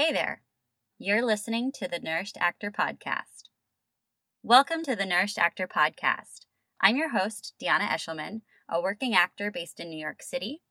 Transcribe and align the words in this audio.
Hey 0.00 0.14
there. 0.14 0.40
You're 0.98 1.22
listening 1.22 1.72
to 1.72 1.86
the 1.86 1.98
Nourished 1.98 2.38
Actor 2.40 2.70
Podcast. 2.70 3.50
Welcome 4.42 4.82
to 4.84 4.96
the 4.96 5.04
Nourished 5.04 5.38
Actor 5.38 5.68
Podcast. 5.68 6.46
I'm 6.80 6.96
your 6.96 7.10
host, 7.10 7.52
Dionna 7.60 7.86
Eshleman, 7.86 8.40
a 8.66 8.80
working 8.80 9.14
actor 9.14 9.50
based 9.50 9.78
in 9.78 9.90
New 9.90 10.00
York 10.00 10.22
City. 10.22 10.62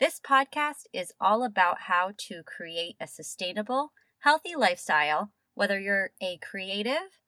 This 0.00 0.18
podcast 0.18 0.86
is 0.92 1.12
all 1.20 1.44
about 1.44 1.82
how 1.82 2.10
to 2.26 2.42
create 2.42 2.96
a 3.00 3.06
sustainable, 3.06 3.92
healthy 4.18 4.56
lifestyle, 4.56 5.30
whether 5.54 5.78
you're 5.78 6.10
a 6.20 6.38
creative, 6.38 7.20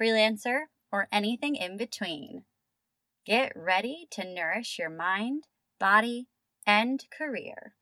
freelancer, 0.00 0.66
or 0.92 1.08
anything 1.10 1.56
in 1.56 1.76
between. 1.76 2.44
Get 3.26 3.50
ready 3.56 4.06
to 4.12 4.24
nourish 4.24 4.78
your 4.78 4.90
mind, 4.90 5.48
body, 5.80 6.28
and 6.64 7.04
career. 7.10 7.74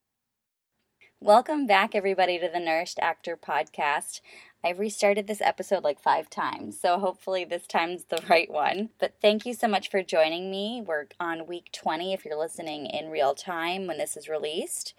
Welcome 1.21 1.67
back, 1.67 1.95
everybody, 1.95 2.39
to 2.39 2.51
the 2.53 2.61
Nourished 2.61 2.99
Actor 2.99 3.39
Podcast. 3.39 4.21
I've 4.63 4.79
restarted 4.79 5.27
this 5.27 5.41
episode 5.41 5.83
like 5.83 5.99
five 5.99 6.29
times, 6.29 6.79
so 6.79 6.99
hopefully 6.99 7.45
this 7.45 7.67
time's 7.67 8.05
the 8.05 8.23
right 8.29 8.51
one. 8.51 8.91
But 8.99 9.15
thank 9.23 9.47
you 9.47 9.55
so 9.55 9.67
much 9.67 9.89
for 9.89 10.03
joining 10.03 10.51
me. 10.51 10.83
We're 10.85 11.07
on 11.19 11.47
week 11.47 11.71
20 11.73 12.13
if 12.13 12.25
you're 12.27 12.39
listening 12.39 12.87
in 12.87 13.11
real 13.11 13.35
time 13.35 13.87
when 13.87 13.97
this 13.97 14.19
is 14.19 14.29
released. 14.29 14.93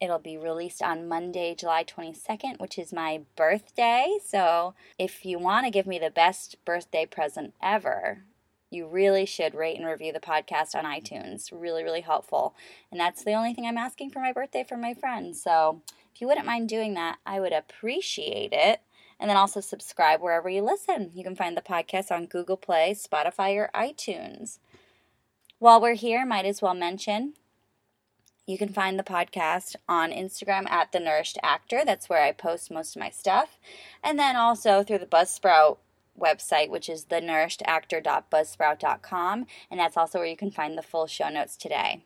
It'll 0.00 0.18
be 0.18 0.36
released 0.36 0.82
on 0.82 1.06
Monday, 1.08 1.54
July 1.54 1.84
22nd, 1.84 2.58
which 2.58 2.76
is 2.76 2.92
my 2.92 3.20
birthday. 3.36 4.18
So 4.26 4.74
if 4.98 5.24
you 5.24 5.38
want 5.38 5.66
to 5.66 5.70
give 5.70 5.86
me 5.86 6.00
the 6.00 6.10
best 6.10 6.56
birthday 6.64 7.06
present 7.06 7.54
ever, 7.62 8.24
you 8.72 8.86
really 8.86 9.26
should 9.26 9.54
rate 9.54 9.76
and 9.76 9.86
review 9.86 10.12
the 10.12 10.20
podcast 10.20 10.74
on 10.74 10.84
iTunes. 10.84 11.50
Really, 11.52 11.84
really 11.84 12.00
helpful. 12.00 12.54
And 12.90 12.98
that's 12.98 13.22
the 13.22 13.34
only 13.34 13.52
thing 13.52 13.66
I'm 13.66 13.78
asking 13.78 14.10
for 14.10 14.20
my 14.20 14.32
birthday 14.32 14.64
from 14.66 14.80
my 14.80 14.94
friends. 14.94 15.42
So 15.42 15.82
if 16.14 16.20
you 16.20 16.26
wouldn't 16.26 16.46
mind 16.46 16.68
doing 16.68 16.94
that, 16.94 17.18
I 17.26 17.38
would 17.38 17.52
appreciate 17.52 18.52
it. 18.52 18.80
And 19.20 19.28
then 19.28 19.36
also 19.36 19.60
subscribe 19.60 20.20
wherever 20.20 20.48
you 20.48 20.62
listen. 20.62 21.10
You 21.14 21.22
can 21.22 21.36
find 21.36 21.56
the 21.56 21.60
podcast 21.60 22.10
on 22.10 22.26
Google 22.26 22.56
Play, 22.56 22.94
Spotify, 22.94 23.54
or 23.56 23.70
iTunes. 23.74 24.58
While 25.58 25.80
we're 25.80 25.94
here, 25.94 26.26
might 26.26 26.46
as 26.46 26.60
well 26.60 26.74
mention 26.74 27.34
you 28.46 28.58
can 28.58 28.70
find 28.70 28.98
the 28.98 29.04
podcast 29.04 29.76
on 29.88 30.10
Instagram 30.10 30.68
at 30.68 30.90
The 30.90 30.98
Nourished 30.98 31.38
Actor. 31.42 31.82
That's 31.86 32.08
where 32.08 32.22
I 32.22 32.32
post 32.32 32.72
most 32.72 32.96
of 32.96 33.00
my 33.00 33.10
stuff. 33.10 33.58
And 34.02 34.18
then 34.18 34.34
also 34.34 34.82
through 34.82 34.98
the 34.98 35.06
Buzzsprout 35.06 35.76
website, 36.18 36.70
which 36.70 36.88
is 36.88 37.04
thenourishedactor.buzzsprout.com, 37.06 39.46
and 39.70 39.80
that's 39.80 39.96
also 39.96 40.18
where 40.18 40.28
you 40.28 40.36
can 40.36 40.50
find 40.50 40.76
the 40.76 40.82
full 40.82 41.06
show 41.06 41.28
notes 41.28 41.56
today. 41.56 42.04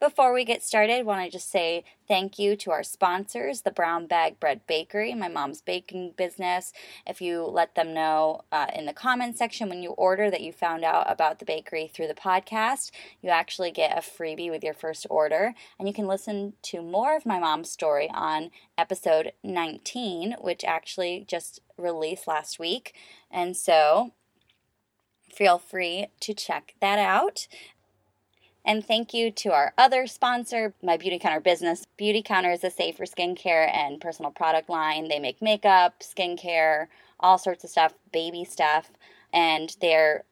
Before 0.00 0.32
we 0.32 0.46
get 0.46 0.62
started, 0.62 1.04
want 1.04 1.22
to 1.22 1.30
just 1.30 1.50
say 1.50 1.84
thank 2.08 2.38
you 2.38 2.56
to 2.56 2.70
our 2.70 2.82
sponsors, 2.82 3.60
the 3.60 3.70
Brown 3.70 4.06
Bag 4.06 4.40
Bread 4.40 4.62
Bakery, 4.66 5.12
my 5.12 5.28
mom's 5.28 5.60
baking 5.60 6.14
business. 6.16 6.72
If 7.06 7.20
you 7.20 7.44
let 7.44 7.74
them 7.74 7.92
know 7.92 8.40
uh, 8.50 8.68
in 8.74 8.86
the 8.86 8.94
comment 8.94 9.36
section 9.36 9.68
when 9.68 9.82
you 9.82 9.90
order 9.90 10.30
that 10.30 10.40
you 10.40 10.54
found 10.54 10.84
out 10.84 11.04
about 11.06 11.38
the 11.38 11.44
bakery 11.44 11.86
through 11.86 12.06
the 12.06 12.14
podcast, 12.14 12.92
you 13.20 13.28
actually 13.28 13.70
get 13.72 13.94
a 13.96 14.00
freebie 14.00 14.50
with 14.50 14.64
your 14.64 14.72
first 14.72 15.06
order. 15.10 15.52
And 15.78 15.86
you 15.86 15.92
can 15.92 16.06
listen 16.06 16.54
to 16.62 16.80
more 16.80 17.14
of 17.14 17.26
my 17.26 17.38
mom's 17.38 17.70
story 17.70 18.08
on 18.14 18.52
episode 18.78 19.32
19, 19.44 20.36
which 20.40 20.64
actually 20.64 21.26
just 21.28 21.60
released 21.76 22.26
last 22.26 22.58
week. 22.58 22.94
And 23.30 23.54
so 23.54 24.12
feel 25.30 25.58
free 25.58 26.06
to 26.20 26.32
check 26.32 26.72
that 26.80 26.98
out. 26.98 27.48
And 28.64 28.84
thank 28.84 29.14
you 29.14 29.30
to 29.30 29.52
our 29.52 29.72
other 29.78 30.06
sponsor, 30.06 30.74
my 30.82 30.98
Beautycounter 30.98 31.42
business. 31.42 31.86
Beautycounter 31.98 32.52
is 32.52 32.62
a 32.62 32.70
safer 32.70 33.04
skincare 33.04 33.74
and 33.74 34.00
personal 34.00 34.30
product 34.30 34.68
line. 34.68 35.08
They 35.08 35.18
make 35.18 35.40
makeup, 35.40 36.00
skincare, 36.00 36.88
all 37.18 37.38
sorts 37.38 37.64
of 37.64 37.70
stuff, 37.70 37.94
baby 38.12 38.44
stuff, 38.44 38.90
and 39.32 39.74
they're 39.80 40.24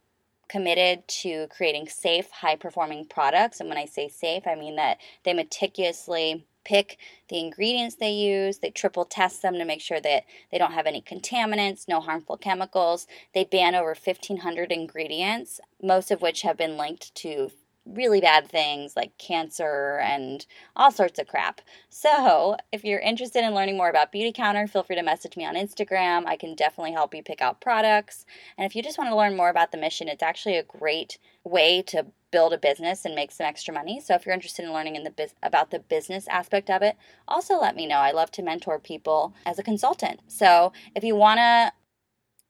committed 0.49 1.07
to 1.09 1.47
creating 1.49 1.89
safe, 1.89 2.31
high 2.31 2.57
performing 2.57 3.07
products. 3.07 3.61
And 3.61 3.69
when 3.69 3.79
I 3.79 3.85
say 3.85 4.09
safe, 4.09 4.47
I 4.47 4.55
mean 4.55 4.77
that 4.77 4.99
they 5.25 5.35
meticulously 5.35 6.47
pick 6.65 6.99
the 7.29 7.39
ingredients 7.39 7.97
they 7.97 8.11
use. 8.11 8.59
They 8.59 8.71
triple 8.71 9.05
test 9.05 9.43
them 9.43 9.55
to 9.55 9.65
make 9.65 9.81
sure 9.81 10.01
that 10.01 10.25
they 10.51 10.59
don't 10.59 10.73
have 10.73 10.87
any 10.87 11.01
contaminants, 11.01 11.89
no 11.89 12.01
harmful 12.01 12.37
chemicals. 12.37 13.07
They 13.35 13.45
ban 13.45 13.75
over 13.75 13.95
1,500 13.95 14.71
ingredients, 14.71 15.61
most 15.83 16.11
of 16.11 16.21
which 16.21 16.43
have 16.43 16.57
been 16.57 16.77
linked 16.77 17.15
to 17.17 17.51
really 17.95 18.21
bad 18.21 18.49
things 18.49 18.95
like 18.97 19.17
cancer 19.19 19.99
and 20.03 20.47
all 20.77 20.91
sorts 20.91 21.19
of 21.19 21.27
crap. 21.27 21.61
So, 21.89 22.57
if 22.73 22.85
you're 22.85 23.01
interested 23.01 23.45
in 23.45 23.55
learning 23.55 23.77
more 23.77 23.89
about 23.89 24.13
Beautycounter, 24.13 24.69
feel 24.69 24.83
free 24.83 24.97
to 24.97 25.03
message 25.03 25.37
me 25.37 25.45
on 25.45 25.55
Instagram. 25.55 26.27
I 26.27 26.37
can 26.37 26.55
definitely 26.55 26.93
help 26.93 27.15
you 27.15 27.23
pick 27.23 27.41
out 27.41 27.61
products. 27.61 28.27
And 28.57 28.67
if 28.67 28.77
you 28.77 28.83
just 28.83 28.99
want 28.99 29.11
to 29.11 29.17
learn 29.17 29.37
more 29.37 29.49
about 29.49 29.73
the 29.73 29.79
mission, 29.79 30.09
it's 30.09 30.23
actually 30.23 30.57
a 30.57 30.63
great 30.63 31.19
way 31.45 31.83
to 31.83 32.07
build 32.31 32.53
a 32.53 32.59
business 32.59 33.05
and 33.05 33.15
make 33.15 33.33
some 33.33 33.47
extra 33.47 33.73
money. 33.73 34.01
So 34.01 34.15
if 34.15 34.27
you're 34.27 34.35
interested 34.35 34.65
in 34.65 34.73
learning 34.73 34.97
in 34.97 35.05
the 35.05 35.11
biz- 35.11 35.35
about 35.43 35.71
the 35.71 35.79
business 35.79 36.29
aspect 36.29 36.69
of 36.69 36.83
it, 36.83 36.97
also 37.27 37.59
let 37.59 37.75
me 37.75 37.87
know. 37.87 37.97
I 37.97 38.11
love 38.11 38.31
to 38.33 38.43
mentor 38.43 38.79
people 38.79 39.35
as 39.47 39.59
a 39.59 39.63
consultant. 39.63 40.21
So 40.29 40.73
if 40.95 41.03
you 41.03 41.17
want 41.17 41.39
to 41.39 41.73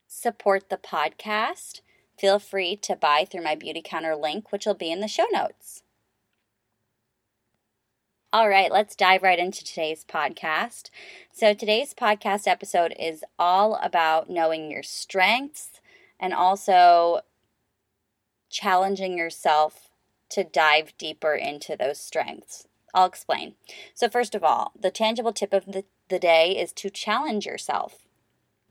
support 0.07 0.69
the 0.69 0.77
podcast, 0.77 1.81
feel 2.19 2.39
free 2.39 2.75
to 2.75 2.95
buy 2.95 3.25
through 3.25 3.43
my 3.43 3.55
Beautycounter 3.55 4.19
link, 4.19 4.51
which 4.51 4.65
will 4.65 4.73
be 4.73 4.91
in 4.91 4.99
the 4.99 5.07
show 5.07 5.25
notes. 5.31 5.83
All 8.31 8.47
right, 8.47 8.71
let's 8.71 8.95
dive 8.95 9.23
right 9.23 9.39
into 9.39 9.63
today's 9.63 10.05
podcast. 10.05 10.91
So, 11.31 11.55
today's 11.55 11.95
podcast 11.95 12.47
episode 12.47 12.93
is 12.99 13.23
all 13.39 13.79
about 13.81 14.29
knowing 14.29 14.69
your 14.69 14.83
strengths 14.83 15.81
and 16.19 16.31
also 16.31 17.21
challenging 18.51 19.17
yourself 19.17 19.89
to 20.29 20.43
dive 20.43 20.93
deeper 20.99 21.33
into 21.33 21.75
those 21.75 21.99
strengths. 21.99 22.67
I'll 22.93 23.07
explain. 23.07 23.55
So, 23.95 24.07
first 24.09 24.35
of 24.35 24.43
all, 24.43 24.73
the 24.79 24.91
tangible 24.91 25.33
tip 25.33 25.51
of 25.51 25.65
the, 25.65 25.85
the 26.09 26.19
day 26.19 26.55
is 26.55 26.71
to 26.73 26.91
challenge 26.91 27.47
yourself. 27.47 28.05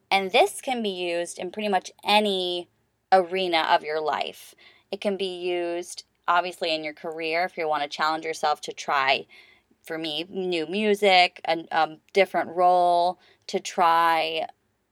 And 0.08 0.30
this 0.30 0.60
can 0.60 0.84
be 0.84 0.88
used 0.88 1.36
in 1.36 1.50
pretty 1.50 1.68
much 1.68 1.90
any 2.04 2.68
arena 3.12 3.66
of 3.70 3.82
your 3.82 4.00
life. 4.00 4.54
It 4.90 5.00
can 5.00 5.16
be 5.16 5.38
used 5.38 6.04
obviously 6.26 6.74
in 6.74 6.84
your 6.84 6.94
career 6.94 7.44
if 7.44 7.56
you 7.56 7.66
want 7.66 7.82
to 7.82 7.88
challenge 7.88 8.24
yourself 8.24 8.60
to 8.60 8.72
try 8.72 9.26
for 9.82 9.96
me 9.96 10.26
new 10.28 10.66
music 10.66 11.40
a, 11.46 11.64
a 11.72 11.96
different 12.12 12.54
role 12.54 13.18
to 13.46 13.58
try 13.58 14.46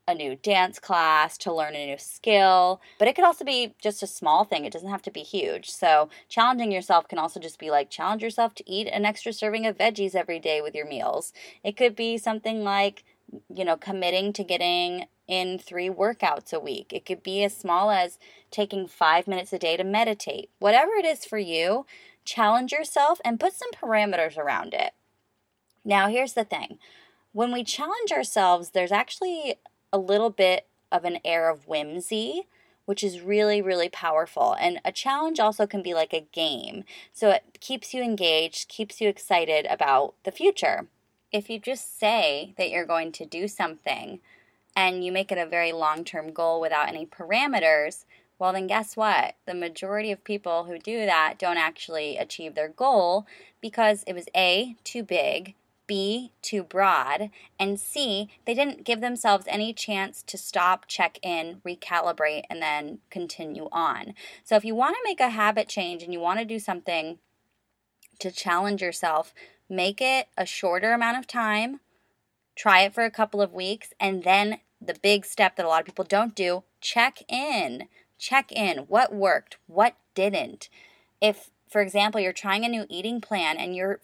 a 0.08 0.14
new 0.14 0.36
dance 0.36 0.78
class 0.78 1.36
to 1.36 1.52
learn 1.52 1.74
a 1.74 1.86
new 1.86 1.98
skill. 1.98 2.80
But 2.98 3.08
it 3.08 3.16
could 3.16 3.24
also 3.24 3.44
be 3.44 3.74
just 3.82 4.02
a 4.02 4.06
small 4.06 4.44
thing 4.44 4.64
it 4.64 4.72
doesn't 4.72 4.88
have 4.88 5.02
to 5.02 5.10
be 5.10 5.22
huge. 5.22 5.68
So 5.70 6.08
challenging 6.28 6.70
yourself 6.70 7.08
can 7.08 7.18
also 7.18 7.40
just 7.40 7.58
be 7.58 7.70
like 7.70 7.90
challenge 7.90 8.22
yourself 8.22 8.54
to 8.56 8.70
eat 8.70 8.86
an 8.86 9.04
extra 9.04 9.32
serving 9.32 9.66
of 9.66 9.78
veggies 9.78 10.14
every 10.14 10.38
day 10.38 10.60
with 10.60 10.74
your 10.74 10.86
meals. 10.86 11.32
It 11.64 11.76
could 11.76 11.96
be 11.96 12.18
something 12.18 12.62
like 12.62 13.04
you 13.52 13.64
know 13.64 13.76
committing 13.76 14.32
to 14.34 14.44
getting 14.44 15.06
in 15.28 15.58
three 15.58 15.88
workouts 15.88 16.52
a 16.52 16.60
week. 16.60 16.92
It 16.92 17.04
could 17.04 17.22
be 17.22 17.42
as 17.44 17.56
small 17.56 17.90
as 17.90 18.18
taking 18.50 18.86
five 18.86 19.26
minutes 19.26 19.52
a 19.52 19.58
day 19.58 19.76
to 19.76 19.84
meditate. 19.84 20.50
Whatever 20.58 20.92
it 20.92 21.04
is 21.04 21.24
for 21.24 21.38
you, 21.38 21.86
challenge 22.24 22.72
yourself 22.72 23.20
and 23.24 23.40
put 23.40 23.52
some 23.52 23.70
parameters 23.72 24.36
around 24.36 24.74
it. 24.74 24.92
Now, 25.84 26.08
here's 26.08 26.34
the 26.34 26.44
thing 26.44 26.78
when 27.32 27.52
we 27.52 27.64
challenge 27.64 28.12
ourselves, 28.12 28.70
there's 28.70 28.92
actually 28.92 29.56
a 29.92 29.98
little 29.98 30.30
bit 30.30 30.66
of 30.90 31.04
an 31.04 31.18
air 31.24 31.50
of 31.50 31.66
whimsy. 31.68 32.46
Which 32.84 33.02
is 33.02 33.20
really, 33.20 33.60
really 33.60 33.88
powerful. 33.88 34.54
And 34.60 34.80
a 34.84 34.92
challenge 34.92 35.40
also 35.40 35.66
can 35.66 35.82
be 35.82 35.92
like 35.92 36.12
a 36.12 36.28
game. 36.32 36.84
So 37.12 37.30
it 37.30 37.58
keeps 37.58 37.92
you 37.92 38.00
engaged, 38.00 38.68
keeps 38.68 39.00
you 39.00 39.08
excited 39.08 39.66
about 39.68 40.14
the 40.22 40.30
future. 40.30 40.86
If 41.32 41.50
you 41.50 41.58
just 41.58 41.98
say 41.98 42.54
that 42.56 42.70
you're 42.70 42.86
going 42.86 43.10
to 43.10 43.26
do 43.26 43.48
something, 43.48 44.20
and 44.76 45.02
you 45.02 45.10
make 45.10 45.32
it 45.32 45.38
a 45.38 45.46
very 45.46 45.72
long 45.72 46.04
term 46.04 46.32
goal 46.32 46.60
without 46.60 46.88
any 46.88 47.06
parameters, 47.06 48.04
well, 48.38 48.52
then 48.52 48.66
guess 48.66 48.96
what? 48.96 49.34
The 49.46 49.54
majority 49.54 50.12
of 50.12 50.22
people 50.22 50.64
who 50.64 50.78
do 50.78 51.06
that 51.06 51.38
don't 51.38 51.56
actually 51.56 52.18
achieve 52.18 52.54
their 52.54 52.68
goal 52.68 53.26
because 53.62 54.04
it 54.06 54.12
was 54.12 54.26
A, 54.36 54.76
too 54.84 55.02
big, 55.02 55.54
B, 55.86 56.32
too 56.42 56.62
broad, 56.62 57.30
and 57.58 57.80
C, 57.80 58.28
they 58.44 58.54
didn't 58.54 58.84
give 58.84 59.00
themselves 59.00 59.46
any 59.48 59.72
chance 59.72 60.22
to 60.24 60.36
stop, 60.36 60.86
check 60.86 61.18
in, 61.22 61.62
recalibrate, 61.64 62.42
and 62.50 62.60
then 62.60 62.98
continue 63.08 63.68
on. 63.72 64.12
So 64.44 64.56
if 64.56 64.64
you 64.64 64.74
want 64.74 64.96
to 64.96 65.04
make 65.04 65.20
a 65.20 65.30
habit 65.30 65.68
change 65.68 66.02
and 66.02 66.12
you 66.12 66.20
want 66.20 66.40
to 66.40 66.44
do 66.44 66.58
something 66.58 67.18
to 68.18 68.30
challenge 68.30 68.82
yourself, 68.82 69.32
make 69.68 70.00
it 70.00 70.28
a 70.36 70.44
shorter 70.44 70.92
amount 70.92 71.18
of 71.18 71.26
time. 71.26 71.80
Try 72.54 72.82
it 72.82 72.94
for 72.94 73.04
a 73.04 73.10
couple 73.10 73.42
of 73.42 73.52
weeks 73.52 73.92
and 74.00 74.24
then 74.24 74.58
the 74.80 74.96
big 75.02 75.24
step 75.24 75.56
that 75.56 75.66
a 75.66 75.68
lot 75.68 75.80
of 75.80 75.86
people 75.86 76.04
don't 76.04 76.34
do 76.34 76.64
check 76.80 77.22
in. 77.28 77.88
Check 78.18 78.52
in. 78.52 78.78
What 78.88 79.14
worked? 79.14 79.58
What 79.66 79.96
didn't? 80.14 80.68
If, 81.20 81.50
for 81.68 81.80
example, 81.80 82.20
you're 82.20 82.32
trying 82.32 82.64
a 82.64 82.68
new 82.68 82.86
eating 82.88 83.20
plan 83.20 83.56
and 83.56 83.74
you're 83.74 84.00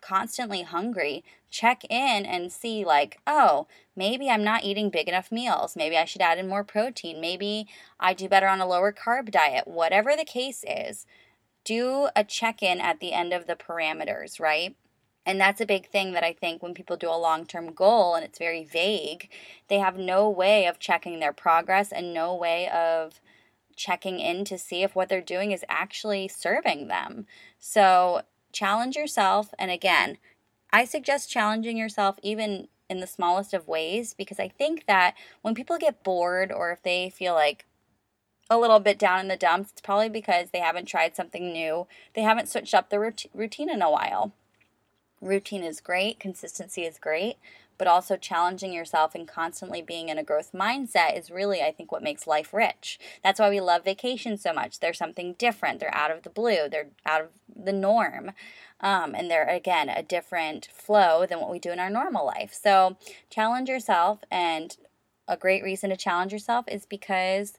constantly 0.00 0.62
hungry, 0.62 1.24
check 1.50 1.82
in 1.88 2.26
and 2.26 2.52
see, 2.52 2.84
like, 2.84 3.18
oh, 3.26 3.66
maybe 3.96 4.28
I'm 4.28 4.44
not 4.44 4.64
eating 4.64 4.90
big 4.90 5.08
enough 5.08 5.32
meals. 5.32 5.74
Maybe 5.74 5.96
I 5.96 6.04
should 6.04 6.20
add 6.22 6.38
in 6.38 6.48
more 6.48 6.64
protein. 6.64 7.20
Maybe 7.20 7.66
I 7.98 8.14
do 8.14 8.28
better 8.28 8.46
on 8.46 8.60
a 8.60 8.66
lower 8.66 8.92
carb 8.92 9.30
diet. 9.30 9.66
Whatever 9.66 10.14
the 10.16 10.24
case 10.24 10.64
is, 10.68 11.06
do 11.64 12.08
a 12.14 12.22
check 12.22 12.62
in 12.62 12.80
at 12.80 13.00
the 13.00 13.12
end 13.12 13.32
of 13.32 13.46
the 13.46 13.56
parameters, 13.56 14.38
right? 14.38 14.76
And 15.26 15.40
that's 15.40 15.60
a 15.60 15.66
big 15.66 15.88
thing 15.88 16.12
that 16.12 16.22
I 16.22 16.32
think 16.32 16.62
when 16.62 16.72
people 16.72 16.96
do 16.96 17.10
a 17.10 17.18
long 17.18 17.44
term 17.44 17.72
goal 17.72 18.14
and 18.14 18.24
it's 18.24 18.38
very 18.38 18.64
vague, 18.64 19.28
they 19.68 19.78
have 19.78 19.98
no 19.98 20.30
way 20.30 20.66
of 20.66 20.78
checking 20.78 21.18
their 21.18 21.32
progress 21.32 21.90
and 21.90 22.14
no 22.14 22.34
way 22.34 22.68
of 22.68 23.20
checking 23.74 24.20
in 24.20 24.44
to 24.46 24.56
see 24.56 24.84
if 24.84 24.94
what 24.94 25.08
they're 25.08 25.20
doing 25.20 25.50
is 25.50 25.64
actually 25.68 26.28
serving 26.28 26.86
them. 26.86 27.26
So 27.58 28.22
challenge 28.52 28.96
yourself. 28.96 29.52
And 29.58 29.70
again, 29.70 30.18
I 30.72 30.84
suggest 30.84 31.30
challenging 31.30 31.76
yourself 31.76 32.16
even 32.22 32.68
in 32.88 33.00
the 33.00 33.06
smallest 33.06 33.52
of 33.52 33.66
ways 33.66 34.14
because 34.14 34.38
I 34.38 34.48
think 34.48 34.86
that 34.86 35.14
when 35.42 35.54
people 35.54 35.76
get 35.76 36.04
bored 36.04 36.52
or 36.52 36.70
if 36.70 36.82
they 36.82 37.10
feel 37.10 37.34
like 37.34 37.66
a 38.48 38.58
little 38.58 38.78
bit 38.78 38.96
down 38.98 39.18
in 39.18 39.28
the 39.28 39.36
dumps, 39.36 39.72
it's 39.72 39.80
probably 39.80 40.08
because 40.08 40.50
they 40.50 40.60
haven't 40.60 40.86
tried 40.86 41.16
something 41.16 41.52
new. 41.52 41.88
They 42.14 42.22
haven't 42.22 42.48
switched 42.48 42.74
up 42.74 42.90
their 42.90 43.12
routine 43.34 43.68
in 43.68 43.82
a 43.82 43.90
while. 43.90 44.32
Routine 45.20 45.64
is 45.64 45.80
great, 45.80 46.20
consistency 46.20 46.82
is 46.82 46.98
great, 46.98 47.36
but 47.78 47.86
also 47.86 48.16
challenging 48.16 48.72
yourself 48.72 49.14
and 49.14 49.28
constantly 49.28 49.82
being 49.82 50.08
in 50.08 50.18
a 50.18 50.22
growth 50.22 50.52
mindset 50.52 51.18
is 51.18 51.30
really, 51.30 51.62
I 51.62 51.72
think, 51.72 51.92
what 51.92 52.02
makes 52.02 52.26
life 52.26 52.52
rich. 52.54 52.98
That's 53.22 53.40
why 53.40 53.50
we 53.50 53.60
love 53.60 53.84
vacations 53.84 54.42
so 54.42 54.52
much. 54.52 54.80
They're 54.80 54.94
something 54.94 55.34
different, 55.34 55.80
they're 55.80 55.94
out 55.94 56.10
of 56.10 56.22
the 56.22 56.30
blue, 56.30 56.68
they're 56.70 56.88
out 57.04 57.22
of 57.22 57.28
the 57.54 57.72
norm. 57.72 58.32
Um, 58.80 59.14
and 59.14 59.30
they're, 59.30 59.48
again, 59.48 59.88
a 59.88 60.02
different 60.02 60.68
flow 60.72 61.24
than 61.26 61.40
what 61.40 61.50
we 61.50 61.58
do 61.58 61.70
in 61.70 61.78
our 61.78 61.88
normal 61.88 62.26
life. 62.26 62.52
So 62.52 62.98
challenge 63.30 63.70
yourself. 63.70 64.18
And 64.30 64.76
a 65.26 65.36
great 65.36 65.62
reason 65.62 65.90
to 65.90 65.96
challenge 65.96 66.32
yourself 66.32 66.66
is 66.68 66.84
because 66.84 67.54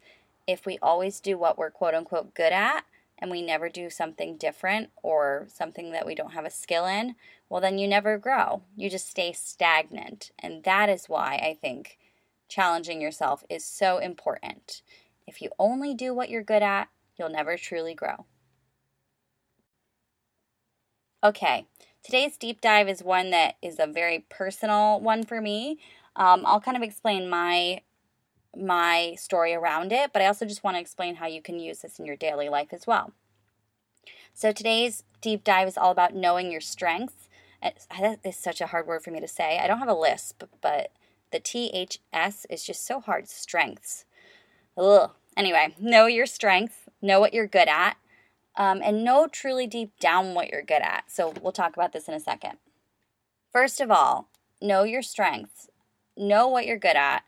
if 0.45 0.65
we 0.65 0.77
always 0.81 1.19
do 1.19 1.38
what 1.38 1.57
we're 1.57 1.71
quote 1.71 1.95
unquote 1.95 2.33
good 2.33 2.54
at, 2.54 2.86
and 3.19 3.31
we 3.31 3.42
never 3.42 3.69
do 3.69 3.90
something 3.90 4.38
different 4.38 4.90
or 5.02 5.48
something 5.54 5.92
that 5.92 6.06
we 6.06 6.16
don't 6.16 6.34
have 6.34 6.46
a 6.46 6.50
skill 6.52 6.86
in, 6.86 7.16
well, 7.50 7.62
then 7.62 7.78
you 7.78 7.88
never 7.88 8.18
grow. 8.18 8.64
You 8.75 8.90
just 8.90 9.10
stay 9.10 9.31
stagnant. 9.34 10.31
And 10.40 10.64
that 10.64 10.90
is 10.90 11.08
why 11.08 11.36
I 11.36 11.58
think 11.60 11.98
challenging 12.48 13.02
yourself 13.02 13.44
is 13.50 13.66
so 13.66 13.98
important. 13.98 14.81
If 15.25 15.42
you 15.42 15.50
only 15.60 15.94
do 15.94 16.14
what 16.14 16.30
you're 16.30 16.44
good 16.44 16.64
at, 16.64 16.90
you'll 17.18 17.30
never 17.30 17.58
truly 17.58 17.94
grow. 17.94 18.25
Okay, 21.24 21.66
today's 22.04 22.38
deep 22.38 22.62
dive 22.62 22.88
is 22.88 23.04
one 23.04 23.31
that 23.31 23.56
is 23.62 23.80
a 23.80 23.88
very 23.88 24.25
personal 24.30 25.00
one 25.00 25.24
for 25.24 25.42
me. 25.42 25.80
Um, 26.16 26.44
I'll 26.46 26.62
kind 26.62 26.78
of 26.78 26.84
explain 26.84 27.30
my 27.30 27.81
my 28.57 29.15
story 29.18 29.54
around 29.54 29.92
it, 29.92 30.12
but 30.13 30.21
I 30.21 30.27
also 30.27 30.45
just 30.45 30.63
want 30.63 30.75
to 30.77 30.81
explain 30.81 31.15
how 31.15 31.27
you 31.27 31.42
can 31.42 31.59
use 31.59 31.80
this 31.80 32.00
in 32.00 32.06
your 32.06 32.15
daily 32.15 32.50
life 32.50 32.69
as 32.71 32.88
well. 32.88 33.13
So 34.33 34.51
today's 34.51 35.04
deep 35.21 35.44
dive 35.44 35.68
is 35.68 35.77
all 35.77 35.92
about 35.92 36.15
knowing 36.15 36.51
your 36.51 36.62
strengths. 36.62 37.27
That 37.62 38.19
is 38.24 38.38
such 38.38 38.62
a 38.62 38.68
hard 38.68 38.88
word 38.88 39.04
for 39.04 39.12
me 39.12 39.19
to 39.19 39.27
say. 39.27 39.59
I 39.59 39.68
don't 39.68 39.80
have 39.80 39.88
a 39.88 39.94
lisp, 39.94 40.44
but 40.62 40.92
the 41.31 41.39
THS 41.39 42.45
is 42.50 42.63
just 42.63 42.86
so 42.86 43.00
hard. 43.00 43.27
Strengths. 43.27 44.06
Ugh. 44.77 45.12
Anyway, 45.36 45.75
know 45.80 46.07
your 46.07 46.25
strengths, 46.25 46.89
know 47.01 47.19
what 47.19 47.33
you're 47.33 47.48
good 47.48 47.68
at, 47.68 47.98
um, 48.56 48.81
and 48.83 49.04
know 49.04 49.27
truly 49.27 49.68
deep 49.68 49.92
down 50.00 50.33
what 50.33 50.50
you're 50.50 50.63
good 50.63 50.81
at. 50.81 51.06
So 51.12 51.33
we'll 51.42 51.51
talk 51.51 51.75
about 51.75 51.94
this 51.94 52.07
in 52.07 52.15
a 52.15 52.19
second. 52.19 52.57
First 53.51 53.80
of 53.80 53.92
all, 53.92 54.30
know 54.62 54.83
your 54.83 55.04
strengths, 55.04 55.69
know 56.15 56.48
what 56.48 56.65
you're 56.65 56.77
good 56.77 56.95
at, 56.95 57.24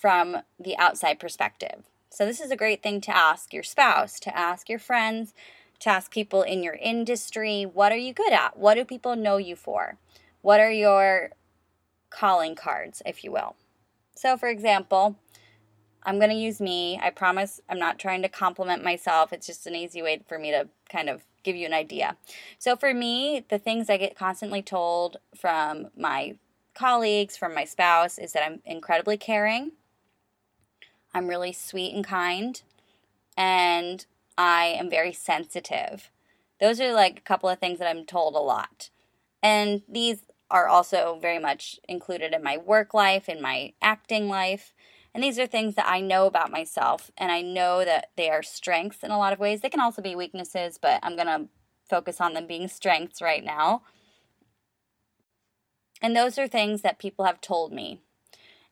from 0.00 0.38
the 0.58 0.76
outside 0.78 1.20
perspective. 1.20 1.84
So, 2.08 2.26
this 2.26 2.40
is 2.40 2.50
a 2.50 2.56
great 2.56 2.82
thing 2.82 3.00
to 3.02 3.16
ask 3.16 3.52
your 3.52 3.62
spouse, 3.62 4.18
to 4.20 4.36
ask 4.36 4.68
your 4.68 4.78
friends, 4.78 5.34
to 5.80 5.90
ask 5.90 6.10
people 6.10 6.42
in 6.42 6.62
your 6.62 6.74
industry 6.74 7.64
what 7.64 7.92
are 7.92 7.96
you 7.96 8.12
good 8.12 8.32
at? 8.32 8.56
What 8.56 8.74
do 8.74 8.84
people 8.84 9.14
know 9.14 9.36
you 9.36 9.54
for? 9.56 9.98
What 10.42 10.58
are 10.58 10.72
your 10.72 11.30
calling 12.08 12.54
cards, 12.54 13.02
if 13.04 13.22
you 13.22 13.30
will? 13.30 13.54
So, 14.16 14.36
for 14.36 14.48
example, 14.48 15.16
I'm 16.02 16.18
going 16.18 16.30
to 16.30 16.36
use 16.36 16.60
me. 16.60 16.98
I 17.02 17.10
promise 17.10 17.60
I'm 17.68 17.78
not 17.78 17.98
trying 17.98 18.22
to 18.22 18.28
compliment 18.28 18.82
myself. 18.82 19.32
It's 19.32 19.46
just 19.46 19.66
an 19.66 19.74
easy 19.74 20.02
way 20.02 20.22
for 20.26 20.38
me 20.38 20.50
to 20.50 20.68
kind 20.90 21.08
of 21.08 21.24
give 21.42 21.56
you 21.56 21.66
an 21.66 21.74
idea. 21.74 22.16
So, 22.58 22.74
for 22.74 22.92
me, 22.92 23.44
the 23.48 23.58
things 23.58 23.88
I 23.88 23.98
get 23.98 24.16
constantly 24.16 24.62
told 24.62 25.18
from 25.36 25.88
my 25.96 26.36
colleagues, 26.74 27.36
from 27.36 27.54
my 27.54 27.64
spouse, 27.64 28.18
is 28.18 28.32
that 28.32 28.44
I'm 28.44 28.60
incredibly 28.64 29.16
caring. 29.16 29.72
I'm 31.12 31.28
really 31.28 31.52
sweet 31.52 31.94
and 31.94 32.04
kind, 32.04 32.62
and 33.36 34.06
I 34.38 34.66
am 34.66 34.88
very 34.88 35.12
sensitive. 35.12 36.10
Those 36.60 36.80
are 36.80 36.92
like 36.92 37.18
a 37.18 37.22
couple 37.22 37.48
of 37.48 37.58
things 37.58 37.78
that 37.78 37.88
I'm 37.88 38.06
told 38.06 38.34
a 38.34 38.38
lot. 38.38 38.90
And 39.42 39.82
these 39.88 40.22
are 40.50 40.68
also 40.68 41.18
very 41.20 41.38
much 41.38 41.78
included 41.88 42.34
in 42.34 42.42
my 42.42 42.56
work 42.56 42.92
life, 42.92 43.28
in 43.28 43.40
my 43.40 43.72
acting 43.80 44.28
life. 44.28 44.72
And 45.14 45.24
these 45.24 45.38
are 45.38 45.46
things 45.46 45.74
that 45.74 45.88
I 45.88 46.00
know 46.00 46.26
about 46.26 46.52
myself, 46.52 47.10
and 47.18 47.32
I 47.32 47.40
know 47.40 47.84
that 47.84 48.10
they 48.16 48.30
are 48.30 48.42
strengths 48.42 49.02
in 49.02 49.10
a 49.10 49.18
lot 49.18 49.32
of 49.32 49.40
ways. 49.40 49.60
They 49.60 49.68
can 49.68 49.80
also 49.80 50.02
be 50.02 50.14
weaknesses, 50.14 50.78
but 50.80 51.00
I'm 51.02 51.16
going 51.16 51.26
to 51.26 51.48
focus 51.88 52.20
on 52.20 52.34
them 52.34 52.46
being 52.46 52.68
strengths 52.68 53.20
right 53.20 53.42
now. 53.42 53.82
And 56.00 56.14
those 56.14 56.38
are 56.38 56.46
things 56.46 56.82
that 56.82 57.00
people 57.00 57.24
have 57.24 57.40
told 57.40 57.72
me. 57.72 58.00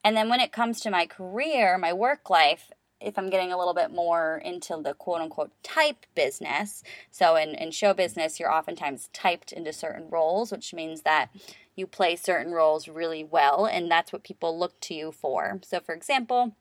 And 0.04 0.16
then 0.16 0.28
when 0.28 0.40
it 0.40 0.52
comes 0.52 0.80
to 0.80 0.90
my 0.90 1.06
career, 1.06 1.76
my 1.78 1.92
work 1.92 2.30
life, 2.30 2.70
if 3.00 3.18
I'm 3.18 3.30
getting 3.30 3.52
a 3.52 3.58
little 3.58 3.74
bit 3.74 3.92
more 3.92 4.40
into 4.44 4.80
the 4.82 4.94
quote 4.94 5.20
unquote 5.20 5.52
type 5.62 6.06
business, 6.14 6.82
so 7.10 7.36
in, 7.36 7.54
in 7.54 7.70
show 7.70 7.94
business, 7.94 8.40
you're 8.40 8.52
oftentimes 8.52 9.08
typed 9.12 9.52
into 9.52 9.72
certain 9.72 10.08
roles, 10.10 10.50
which 10.50 10.74
means 10.74 11.02
that 11.02 11.30
you 11.76 11.86
play 11.86 12.16
certain 12.16 12.52
roles 12.52 12.88
really 12.88 13.22
well, 13.22 13.66
and 13.66 13.90
that's 13.90 14.12
what 14.12 14.24
people 14.24 14.58
look 14.58 14.80
to 14.80 14.94
you 14.94 15.12
for. 15.12 15.60
So, 15.62 15.78
for 15.78 15.94
example, 15.94 16.56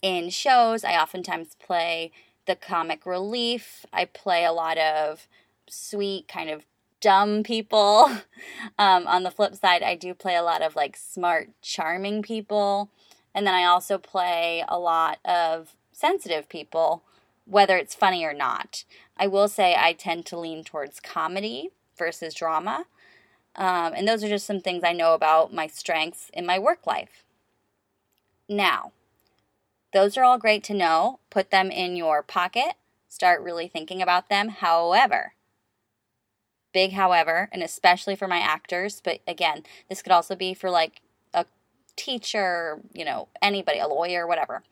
in 0.00 0.30
shows, 0.30 0.84
I 0.84 0.94
oftentimes 0.94 1.56
play 1.56 2.12
the 2.46 2.54
comic 2.54 3.04
relief, 3.04 3.84
I 3.92 4.04
play 4.04 4.44
a 4.44 4.52
lot 4.52 4.78
of 4.78 5.26
sweet, 5.68 6.28
kind 6.28 6.50
of 6.50 6.64
dumb 7.00 7.42
people. 7.42 8.10
Um, 8.78 9.06
on 9.06 9.22
the 9.22 9.30
flip 9.30 9.54
side, 9.54 9.82
I 9.82 9.94
do 9.94 10.14
play 10.14 10.34
a 10.34 10.42
lot 10.42 10.62
of 10.62 10.74
like 10.74 10.96
smart, 10.96 11.50
charming 11.60 12.22
people. 12.22 12.88
And 13.34 13.46
then 13.46 13.52
I 13.52 13.64
also 13.64 13.98
play 13.98 14.64
a 14.66 14.78
lot 14.78 15.18
of 15.26 15.76
sensitive 15.92 16.48
people, 16.48 17.02
whether 17.44 17.76
it's 17.76 17.94
funny 17.94 18.24
or 18.24 18.32
not. 18.32 18.84
I 19.18 19.26
will 19.26 19.48
say 19.48 19.76
I 19.78 19.92
tend 19.92 20.24
to 20.26 20.38
lean 20.38 20.64
towards 20.64 21.00
comedy 21.00 21.68
versus 21.98 22.32
drama. 22.32 22.86
Um, 23.56 23.92
and 23.94 24.08
those 24.08 24.24
are 24.24 24.28
just 24.28 24.46
some 24.46 24.60
things 24.60 24.82
I 24.84 24.92
know 24.92 25.12
about 25.12 25.52
my 25.52 25.66
strengths 25.66 26.30
in 26.32 26.46
my 26.46 26.58
work 26.58 26.86
life. 26.86 27.24
Now, 28.48 28.92
those 29.92 30.16
are 30.16 30.24
all 30.24 30.38
great 30.38 30.64
to 30.64 30.74
know. 30.74 31.20
Put 31.30 31.50
them 31.50 31.70
in 31.70 31.96
your 31.96 32.22
pocket. 32.22 32.74
Start 33.08 33.42
really 33.42 33.68
thinking 33.68 34.00
about 34.00 34.28
them. 34.28 34.48
However, 34.48 35.34
Big, 36.72 36.92
however, 36.92 37.48
and 37.52 37.62
especially 37.62 38.14
for 38.14 38.28
my 38.28 38.38
actors, 38.38 39.00
but 39.02 39.20
again, 39.26 39.64
this 39.88 40.02
could 40.02 40.12
also 40.12 40.36
be 40.36 40.54
for 40.54 40.70
like 40.70 41.02
a 41.34 41.44
teacher, 41.96 42.80
you 42.92 43.04
know, 43.04 43.28
anybody, 43.42 43.78
a 43.78 43.88
lawyer, 43.88 44.26
whatever. 44.26 44.62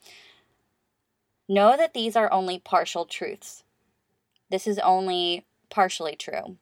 Know 1.48 1.76
that 1.76 1.94
these 1.94 2.14
are 2.14 2.32
only 2.32 2.58
partial 2.58 3.04
truths. 3.04 3.64
This 4.50 4.66
is 4.66 4.78
only 4.78 5.44
partially 5.70 6.14
true. 6.14 6.56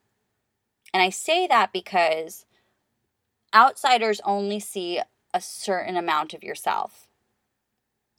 And 0.93 1.03
I 1.03 1.09
say 1.09 1.45
that 1.47 1.73
because 1.73 2.45
outsiders 3.53 4.21
only 4.23 4.59
see 4.59 5.01
a 5.33 5.41
certain 5.41 5.97
amount 5.97 6.33
of 6.33 6.43
yourself. 6.43 7.07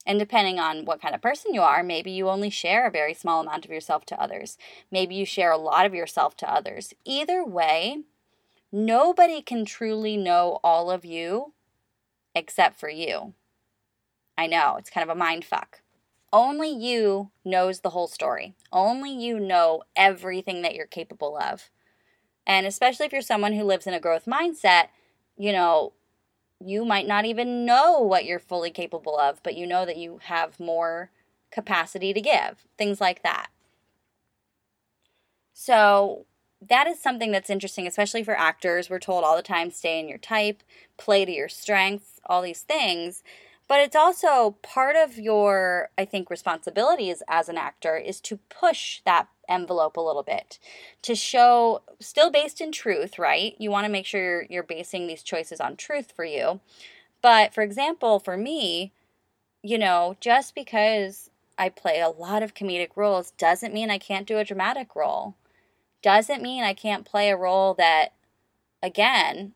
And 0.09 0.19
depending 0.19 0.59
on 0.59 0.87
what 0.87 1.03
kind 1.03 1.15
of 1.15 1.21
person 1.21 1.53
you 1.53 1.61
are, 1.61 1.83
maybe 1.83 2.11
you 2.11 2.31
only 2.31 2.49
share 2.49 2.87
a 2.87 2.91
very 2.91 3.13
small 3.13 3.43
amount 3.43 3.67
of 3.67 3.71
yourself 3.71 4.07
to 4.07 4.21
others. 4.21 4.57
Maybe 4.91 5.15
you 5.15 5.27
share 5.27 5.53
a 5.53 5.59
lot 5.59 5.85
of 5.85 5.95
yourself 5.95 6.35
to 6.39 6.51
others. 6.51 6.95
Either 7.05 7.45
way, 7.45 8.05
nobody 8.73 9.43
can 9.43 9.67
truly 9.67 10.17
know 10.17 10.61
all 10.65 10.91
of 10.91 11.05
you 11.05 11.53
except 12.35 12.81
for 12.81 12.89
you. 12.89 13.35
I 14.39 14.47
know, 14.47 14.77
it's 14.79 14.89
kind 14.89 15.09
of 15.09 15.15
a 15.15 15.19
mind 15.19 15.45
fuck. 15.45 15.83
Only 16.33 16.71
you 16.71 17.31
knows 17.45 17.81
the 17.81 17.91
whole 17.91 18.09
story. 18.09 18.55
Only 18.73 19.11
you 19.11 19.39
know 19.39 19.83
everything 19.95 20.63
that 20.63 20.75
you're 20.75 20.87
capable 20.87 21.37
of. 21.37 21.69
And 22.47 22.67
especially 22.67 23.05
if 23.05 23.13
you're 23.13 23.21
someone 23.21 23.53
who 23.53 23.65
lives 23.65 23.87
in 23.87 23.93
a 23.93 24.01
growth 24.01 24.25
mindset, 24.25 24.89
you 25.37 25.53
know, 25.53 25.93
you 26.65 26.85
might 26.85 27.07
not 27.07 27.25
even 27.25 27.65
know 27.65 28.01
what 28.01 28.25
you're 28.25 28.39
fully 28.39 28.71
capable 28.71 29.19
of, 29.19 29.43
but 29.43 29.57
you 29.57 29.67
know 29.67 29.87
that 29.87 29.97
you 29.97 30.19
have 30.25 30.59
more 30.59 31.11
capacity 31.51 32.13
to 32.13 32.21
give, 32.21 32.67
things 32.77 33.01
like 33.01 33.23
that. 33.23 33.49
So, 35.53 36.27
that 36.61 36.87
is 36.89 37.01
something 37.01 37.31
that's 37.31 37.51
interesting, 37.51 37.87
especially 37.87 38.25
for 38.25 38.37
actors. 38.37 38.91
We're 38.91 38.99
told 38.99 39.23
all 39.25 39.37
the 39.37 39.43
time 39.43 39.71
stay 39.71 40.01
in 40.01 40.09
your 40.09 40.19
type, 40.19 40.63
play 40.97 41.25
to 41.25 41.31
your 41.33 41.49
strengths, 41.49 42.21
all 42.27 42.43
these 42.43 42.63
things. 42.63 43.23
But 43.69 43.81
it's 43.81 43.95
also 43.95 44.57
part 44.63 44.97
of 44.97 45.19
your, 45.19 45.91
I 45.99 46.07
think, 46.07 46.31
responsibilities 46.31 47.23
as 47.29 47.51
an 47.51 47.59
actor 47.59 47.97
is 47.97 48.19
to 48.23 48.39
push 48.49 49.03
that 49.05 49.29
envelope 49.47 49.97
a 49.97 50.01
little 50.01 50.23
bit 50.23 50.59
to 51.03 51.15
show, 51.15 51.83
still 52.01 52.31
based 52.31 52.63
in 52.63 52.73
truth, 52.73 53.19
right? 53.19 53.55
You 53.59 53.71
want 53.71 53.85
to 53.85 53.93
make 53.93 54.07
sure 54.07 54.21
you're, 54.21 54.47
you're 54.49 54.63
basing 54.63 55.07
these 55.07 55.23
choices 55.23 55.61
on 55.61 55.77
truth 55.77 56.13
for 56.17 56.25
you. 56.25 56.61
But 57.21 57.53
for 57.53 57.63
example, 57.63 58.19
for 58.19 58.37
me, 58.39 58.93
you 59.63 59.77
know, 59.77 60.17
just 60.21 60.55
because 60.55 61.31
I 61.59 61.69
play 61.69 62.01
a 62.01 62.09
lot 62.09 62.43
of 62.43 62.55
comedic 62.55 62.91
roles 62.97 63.33
doesn't 63.33 63.75
mean 63.75 63.91
I 63.91 63.99
can't 63.99 64.27
do 64.27 64.39
a 64.39 64.45
dramatic 64.45 64.95
role. 64.95 65.35
Doesn't 66.03 66.43
mean 66.43 66.63
I 66.63 66.75
can't 66.75 67.05
play 67.05 67.29
a 67.31 67.37
role 67.37 67.75
that, 67.75 68.13
again, 68.83 69.53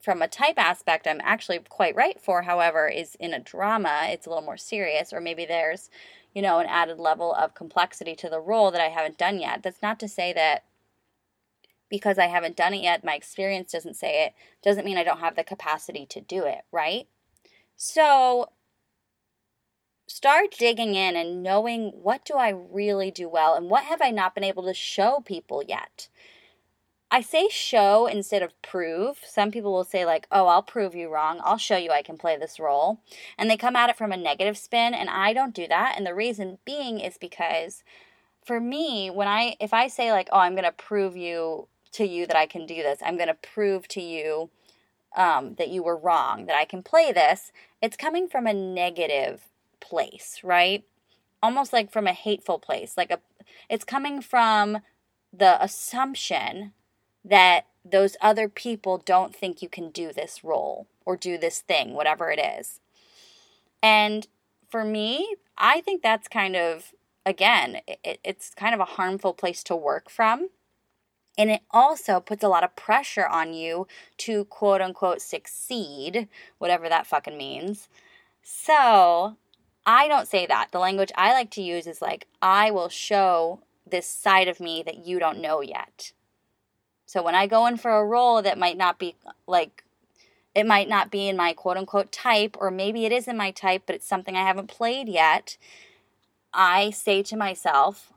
from 0.00 0.22
a 0.22 0.28
type 0.28 0.58
aspect, 0.58 1.06
I'm 1.06 1.20
actually 1.22 1.58
quite 1.58 1.96
right 1.96 2.20
for, 2.20 2.42
however, 2.42 2.88
is 2.88 3.16
in 3.16 3.34
a 3.34 3.40
drama, 3.40 4.02
it's 4.04 4.26
a 4.26 4.30
little 4.30 4.44
more 4.44 4.56
serious, 4.56 5.12
or 5.12 5.20
maybe 5.20 5.44
there's, 5.44 5.90
you 6.34 6.42
know, 6.42 6.60
an 6.60 6.66
added 6.66 6.98
level 6.98 7.34
of 7.34 7.54
complexity 7.54 8.14
to 8.16 8.28
the 8.28 8.40
role 8.40 8.70
that 8.70 8.80
I 8.80 8.88
haven't 8.88 9.18
done 9.18 9.40
yet. 9.40 9.62
That's 9.62 9.82
not 9.82 9.98
to 10.00 10.08
say 10.08 10.32
that 10.34 10.64
because 11.88 12.18
I 12.18 12.26
haven't 12.26 12.56
done 12.56 12.74
it 12.74 12.82
yet, 12.82 13.04
my 13.04 13.14
experience 13.14 13.72
doesn't 13.72 13.96
say 13.96 14.24
it, 14.24 14.34
doesn't 14.62 14.84
mean 14.84 14.98
I 14.98 15.04
don't 15.04 15.20
have 15.20 15.36
the 15.36 15.44
capacity 15.44 16.06
to 16.06 16.20
do 16.20 16.44
it, 16.44 16.62
right? 16.70 17.08
So 17.76 18.50
start 20.06 20.54
digging 20.58 20.94
in 20.94 21.16
and 21.16 21.42
knowing 21.42 21.92
what 22.02 22.24
do 22.24 22.34
I 22.34 22.50
really 22.50 23.10
do 23.10 23.28
well 23.28 23.54
and 23.54 23.68
what 23.68 23.84
have 23.84 24.00
I 24.02 24.10
not 24.10 24.34
been 24.34 24.44
able 24.44 24.64
to 24.64 24.74
show 24.74 25.22
people 25.24 25.62
yet. 25.66 26.08
I 27.10 27.22
say 27.22 27.48
show 27.50 28.06
instead 28.06 28.42
of 28.42 28.60
prove. 28.60 29.18
Some 29.26 29.50
people 29.50 29.72
will 29.72 29.84
say, 29.84 30.04
like, 30.04 30.26
oh, 30.30 30.46
I'll 30.46 30.62
prove 30.62 30.94
you 30.94 31.08
wrong. 31.08 31.40
I'll 31.42 31.56
show 31.56 31.76
you 31.76 31.90
I 31.90 32.02
can 32.02 32.18
play 32.18 32.36
this 32.36 32.60
role. 32.60 33.00
And 33.38 33.48
they 33.48 33.56
come 33.56 33.76
at 33.76 33.88
it 33.88 33.96
from 33.96 34.12
a 34.12 34.16
negative 34.16 34.58
spin, 34.58 34.92
and 34.92 35.08
I 35.08 35.32
don't 35.32 35.54
do 35.54 35.66
that. 35.68 35.94
And 35.96 36.06
the 36.06 36.14
reason 36.14 36.58
being 36.66 37.00
is 37.00 37.16
because 37.16 37.82
for 38.44 38.60
me, 38.60 39.10
when 39.10 39.26
I, 39.26 39.56
if 39.58 39.72
I 39.72 39.88
say, 39.88 40.12
like, 40.12 40.28
oh, 40.32 40.38
I'm 40.38 40.52
going 40.52 40.64
to 40.64 40.72
prove 40.72 41.16
you 41.16 41.68
to 41.92 42.04
you 42.04 42.26
that 42.26 42.36
I 42.36 42.46
can 42.46 42.66
do 42.66 42.76
this, 42.76 42.98
I'm 43.02 43.16
going 43.16 43.28
to 43.28 43.34
prove 43.34 43.88
to 43.88 44.02
you 44.02 44.50
um, 45.16 45.54
that 45.54 45.68
you 45.68 45.82
were 45.82 45.96
wrong, 45.96 46.46
that 46.46 46.56
I 46.56 46.64
can 46.64 46.82
play 46.82 47.12
this, 47.12 47.52
it's 47.80 47.96
coming 47.96 48.28
from 48.28 48.46
a 48.46 48.52
negative 48.52 49.48
place, 49.80 50.40
right? 50.42 50.84
Almost 51.42 51.72
like 51.72 51.90
from 51.90 52.06
a 52.06 52.12
hateful 52.12 52.58
place. 52.58 52.96
Like 52.96 53.10
a 53.10 53.20
it's 53.68 53.84
coming 53.84 54.20
from 54.20 54.78
the 55.32 55.62
assumption 55.62 56.72
that 57.28 57.66
those 57.84 58.16
other 58.20 58.48
people 58.48 58.98
don't 58.98 59.34
think 59.34 59.62
you 59.62 59.68
can 59.68 59.90
do 59.90 60.12
this 60.12 60.42
role 60.44 60.86
or 61.04 61.16
do 61.16 61.38
this 61.38 61.60
thing, 61.60 61.94
whatever 61.94 62.30
it 62.30 62.38
is. 62.38 62.80
And 63.82 64.26
for 64.68 64.84
me, 64.84 65.36
I 65.56 65.80
think 65.80 66.02
that's 66.02 66.28
kind 66.28 66.56
of 66.56 66.92
again, 67.28 67.80
it, 67.86 68.18
it's 68.24 68.54
kind 68.54 68.74
of 68.74 68.80
a 68.80 68.86
harmful 68.96 69.34
place 69.34 69.62
to 69.64 69.76
work 69.76 70.08
from. 70.08 70.48
And 71.36 71.50
it 71.50 71.60
also 71.70 72.18
puts 72.18 72.42
a 72.42 72.48
lot 72.48 72.64
of 72.64 72.74
pressure 72.74 73.26
on 73.26 73.52
you 73.52 73.86
to 74.18 74.46
quote 74.46 74.80
unquote 74.80 75.20
succeed, 75.20 76.28
whatever 76.58 76.88
that 76.88 77.06
fucking 77.06 77.36
means. 77.36 77.88
So 78.42 79.36
I 79.86 80.08
don't 80.08 80.26
say 80.26 80.46
that. 80.46 80.68
The 80.72 80.78
language 80.78 81.12
I 81.14 81.32
like 81.32 81.50
to 81.52 81.62
use 81.62 81.86
is 81.86 82.02
like, 82.02 82.26
I 82.42 82.70
will 82.70 82.88
show 82.88 83.60
this 83.86 84.06
side 84.06 84.48
of 84.48 84.58
me 84.58 84.82
that 84.84 85.06
you 85.06 85.18
don't 85.18 85.40
know 85.40 85.60
yet. 85.60 86.12
So 87.08 87.22
when 87.22 87.34
I 87.34 87.46
go 87.46 87.64
in 87.66 87.78
for 87.78 87.90
a 87.90 88.04
role 88.04 88.42
that 88.42 88.58
might 88.58 88.76
not 88.76 88.98
be 88.98 89.16
like, 89.46 89.82
it 90.54 90.66
might 90.66 90.90
not 90.90 91.10
be 91.10 91.26
in 91.26 91.38
my 91.38 91.54
quote 91.54 91.78
unquote 91.78 92.12
type, 92.12 92.54
or 92.60 92.70
maybe 92.70 93.06
it 93.06 93.12
is 93.12 93.26
in 93.26 93.34
my 93.34 93.50
type, 93.50 93.84
but 93.86 93.96
it's 93.96 94.06
something 94.06 94.36
I 94.36 94.46
haven't 94.46 94.68
played 94.68 95.08
yet, 95.08 95.56
I 96.52 96.90
say 96.90 97.22
to 97.22 97.34
myself, 97.34 98.12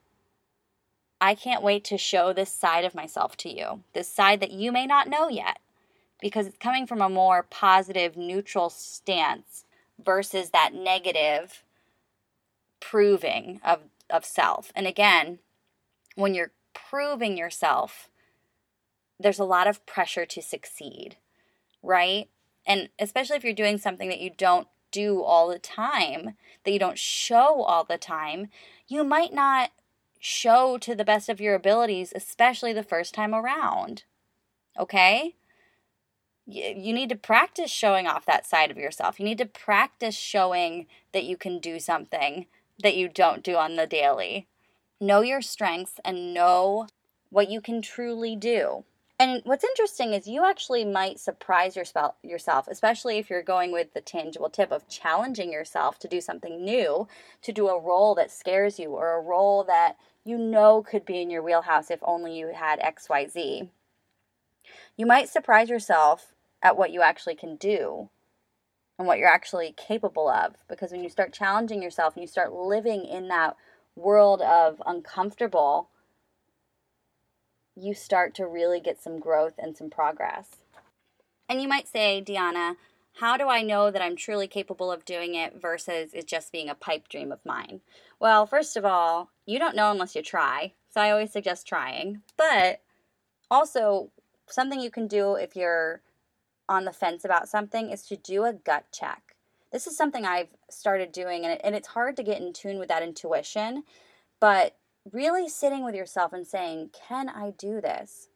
I 1.21 1.36
can't 1.36 1.63
wait 1.63 1.86
to 1.86 1.98
show 1.98 2.33
this 2.33 2.51
side 2.51 2.83
of 2.83 2.93
myself 2.93 3.38
to 3.38 3.50
you, 3.50 3.83
this 3.93 4.10
side 4.10 4.41
that 4.41 4.51
you 4.51 4.74
may 4.74 4.86
not 4.86 5.07
know 5.07 5.29
yet, 5.29 5.60
because 6.19 6.45
it's 6.45 6.57
coming 6.57 6.86
from 6.86 7.01
a 7.01 7.07
more 7.07 7.43
positive, 7.43 8.17
neutral 8.17 8.69
stance 8.69 9.63
versus 10.03 10.50
that 10.50 10.74
negative 10.74 11.63
proving 12.81 13.62
of, 13.63 13.83
of 14.10 14.25
self. 14.25 14.74
And 14.75 14.86
again, 14.86 15.39
when 16.15 16.33
you're 16.33 16.51
proving 16.74 17.38
yourself, 17.38 18.10
there's 19.21 19.39
a 19.39 19.45
lot 19.45 19.67
of 19.67 19.85
pressure 19.85 20.25
to 20.25 20.41
succeed, 20.41 21.17
right? 21.81 22.29
And 22.65 22.89
especially 22.99 23.37
if 23.37 23.43
you're 23.43 23.53
doing 23.53 23.77
something 23.77 24.09
that 24.09 24.21
you 24.21 24.31
don't 24.35 24.67
do 24.91 25.21
all 25.21 25.47
the 25.47 25.59
time, 25.59 26.35
that 26.63 26.71
you 26.71 26.79
don't 26.79 26.99
show 26.99 27.61
all 27.61 27.83
the 27.83 27.97
time, 27.97 28.47
you 28.87 29.03
might 29.03 29.33
not 29.33 29.71
show 30.19 30.77
to 30.77 30.93
the 30.93 31.05
best 31.05 31.29
of 31.29 31.41
your 31.41 31.55
abilities, 31.55 32.13
especially 32.15 32.73
the 32.73 32.83
first 32.83 33.13
time 33.13 33.33
around. 33.33 34.03
Okay? 34.79 35.35
you 36.51 36.93
need 36.93 37.09
to 37.09 37.15
practice 37.15 37.71
showing 37.71 38.07
off 38.07 38.25
that 38.25 38.45
side 38.45 38.71
of 38.71 38.77
yourself. 38.77 39.19
You 39.19 39.25
need 39.25 39.37
to 39.37 39.45
practice 39.45 40.15
showing 40.15 40.87
that 41.13 41.23
you 41.23 41.37
can 41.37 41.59
do 41.59 41.79
something 41.79 42.47
that 42.81 42.97
you 42.97 43.07
don't 43.07 43.43
do 43.43 43.55
on 43.55 43.75
the 43.75 43.87
daily. 43.87 44.47
Know 44.99 45.21
your 45.21 45.41
strengths 45.41 45.99
and 46.03 46.33
know 46.33 46.87
what 47.29 47.49
you 47.49 47.61
can 47.61 47.81
truly 47.81 48.35
do. 48.35 48.83
And 49.21 49.43
what's 49.43 49.63
interesting 49.63 50.13
is 50.13 50.27
you 50.27 50.43
actually 50.43 50.83
might 50.83 51.19
surprise 51.19 51.75
yourself, 51.75 52.67
especially 52.67 53.19
if 53.19 53.29
you're 53.29 53.43
going 53.43 53.71
with 53.71 53.93
the 53.93 54.01
tangible 54.01 54.49
tip 54.49 54.71
of 54.71 54.87
challenging 54.89 55.51
yourself 55.51 55.99
to 55.99 56.07
do 56.07 56.19
something 56.19 56.65
new, 56.65 57.07
to 57.43 57.51
do 57.51 57.67
a 57.67 57.79
role 57.79 58.15
that 58.15 58.31
scares 58.31 58.79
you 58.79 58.89
or 58.89 59.13
a 59.15 59.21
role 59.21 59.63
that 59.65 59.97
you 60.25 60.39
know 60.39 60.81
could 60.81 61.05
be 61.05 61.21
in 61.21 61.29
your 61.29 61.43
wheelhouse 61.43 61.91
if 61.91 61.99
only 62.01 62.35
you 62.35 62.51
had 62.55 62.79
XYZ. 62.79 63.69
You 64.97 65.05
might 65.05 65.29
surprise 65.29 65.69
yourself 65.69 66.33
at 66.63 66.75
what 66.75 66.89
you 66.89 67.03
actually 67.03 67.35
can 67.35 67.57
do 67.57 68.09
and 68.97 69.07
what 69.07 69.19
you're 69.19 69.27
actually 69.27 69.71
capable 69.77 70.29
of. 70.29 70.55
Because 70.67 70.91
when 70.91 71.03
you 71.03 71.09
start 71.09 71.31
challenging 71.31 71.83
yourself 71.83 72.15
and 72.15 72.23
you 72.23 72.27
start 72.27 72.53
living 72.53 73.05
in 73.05 73.27
that 73.27 73.55
world 73.95 74.41
of 74.41 74.81
uncomfortable, 74.83 75.89
you 77.75 77.93
start 77.93 78.35
to 78.35 78.45
really 78.45 78.79
get 78.79 79.01
some 79.01 79.19
growth 79.19 79.53
and 79.57 79.75
some 79.75 79.89
progress. 79.89 80.57
And 81.47 81.61
you 81.61 81.67
might 81.67 81.87
say, 81.87 82.23
Dionna, 82.25 82.75
how 83.15 83.37
do 83.37 83.49
I 83.49 83.61
know 83.61 83.91
that 83.91 84.01
I'm 84.01 84.15
truly 84.15 84.47
capable 84.47 84.91
of 84.91 85.05
doing 85.05 85.35
it 85.35 85.61
versus 85.61 86.11
it 86.13 86.27
just 86.27 86.51
being 86.51 86.69
a 86.69 86.75
pipe 86.75 87.09
dream 87.09 87.31
of 87.31 87.45
mine? 87.45 87.81
Well, 88.19 88.45
first 88.45 88.77
of 88.77 88.85
all, 88.85 89.29
you 89.45 89.59
don't 89.59 89.75
know 89.75 89.91
unless 89.91 90.15
you 90.15 90.21
try. 90.21 90.73
So 90.93 91.01
I 91.01 91.11
always 91.11 91.31
suggest 91.31 91.67
trying. 91.67 92.21
But 92.37 92.81
also, 93.49 94.11
something 94.47 94.79
you 94.79 94.91
can 94.91 95.07
do 95.07 95.35
if 95.35 95.55
you're 95.55 96.01
on 96.69 96.85
the 96.85 96.93
fence 96.93 97.25
about 97.25 97.49
something 97.49 97.89
is 97.89 98.03
to 98.03 98.15
do 98.15 98.45
a 98.45 98.53
gut 98.53 98.85
check. 98.93 99.35
This 99.71 99.87
is 99.87 99.95
something 99.95 100.25
I've 100.25 100.49
started 100.69 101.11
doing, 101.11 101.43
and, 101.43 101.53
it, 101.53 101.61
and 101.63 101.75
it's 101.75 101.89
hard 101.89 102.17
to 102.17 102.23
get 102.23 102.41
in 102.41 102.53
tune 102.53 102.77
with 102.77 102.89
that 102.89 103.03
intuition, 103.03 103.83
but 104.39 104.75
really 105.10 105.48
sitting 105.48 105.84
with 105.84 105.96
yourself 105.96 106.34
and 106.34 106.46
saying, 106.46 106.91
Can 107.08 107.29
I 107.29 107.51
do 107.58 107.81
this? 107.81 108.27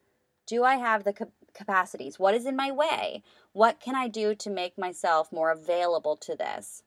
Do 0.47 0.63
I 0.63 0.75
have 0.75 1.03
the 1.03 1.29
capacities? 1.53 2.19
What 2.19 2.35
is 2.35 2.45
in 2.45 2.55
my 2.55 2.71
way? 2.71 3.23
What 3.51 3.79
can 3.79 3.95
I 3.95 4.07
do 4.07 4.35
to 4.35 4.49
make 4.49 4.77
myself 4.77 5.31
more 5.31 5.51
available 5.51 6.15
to 6.17 6.35
this? 6.35 6.83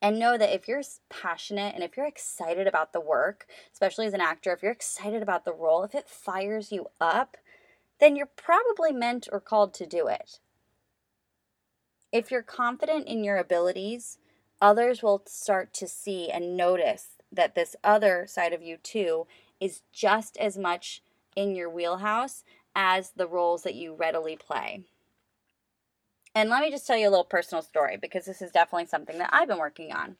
And 0.00 0.18
know 0.18 0.38
that 0.38 0.54
if 0.54 0.68
you're 0.68 0.82
passionate 1.10 1.74
and 1.74 1.82
if 1.82 1.96
you're 1.96 2.06
excited 2.06 2.66
about 2.66 2.92
the 2.92 3.00
work, 3.00 3.46
especially 3.72 4.06
as 4.06 4.14
an 4.14 4.20
actor, 4.20 4.52
if 4.52 4.62
you're 4.62 4.72
excited 4.72 5.22
about 5.22 5.44
the 5.44 5.52
role, 5.52 5.82
if 5.82 5.94
it 5.94 6.08
fires 6.08 6.70
you 6.70 6.86
up, 7.00 7.36
then 7.98 8.14
you're 8.14 8.26
probably 8.26 8.92
meant 8.92 9.28
or 9.32 9.40
called 9.40 9.74
to 9.74 9.86
do 9.86 10.06
it. 10.06 10.38
If 12.12 12.30
you're 12.30 12.42
confident 12.42 13.08
in 13.08 13.24
your 13.24 13.36
abilities, 13.36 14.18
others 14.62 15.02
will 15.02 15.24
start 15.26 15.74
to 15.74 15.88
see 15.88 16.30
and 16.30 16.56
notice 16.56 17.17
that 17.32 17.54
this 17.54 17.76
other 17.84 18.26
side 18.26 18.52
of 18.52 18.62
you, 18.62 18.76
too, 18.76 19.26
is 19.60 19.82
just 19.92 20.36
as 20.38 20.56
much 20.56 21.02
in 21.36 21.54
your 21.54 21.70
wheelhouse 21.70 22.44
as 22.74 23.10
the 23.16 23.26
roles 23.26 23.62
that 23.62 23.74
you 23.74 23.94
readily 23.94 24.36
play. 24.36 24.84
And 26.34 26.50
let 26.50 26.62
me 26.62 26.70
just 26.70 26.86
tell 26.86 26.96
you 26.96 27.08
a 27.08 27.10
little 27.10 27.24
personal 27.24 27.62
story 27.62 27.96
because 27.96 28.24
this 28.24 28.40
is 28.40 28.52
definitely 28.52 28.86
something 28.86 29.18
that 29.18 29.30
I've 29.32 29.48
been 29.48 29.58
working 29.58 29.92
on. 29.92 30.16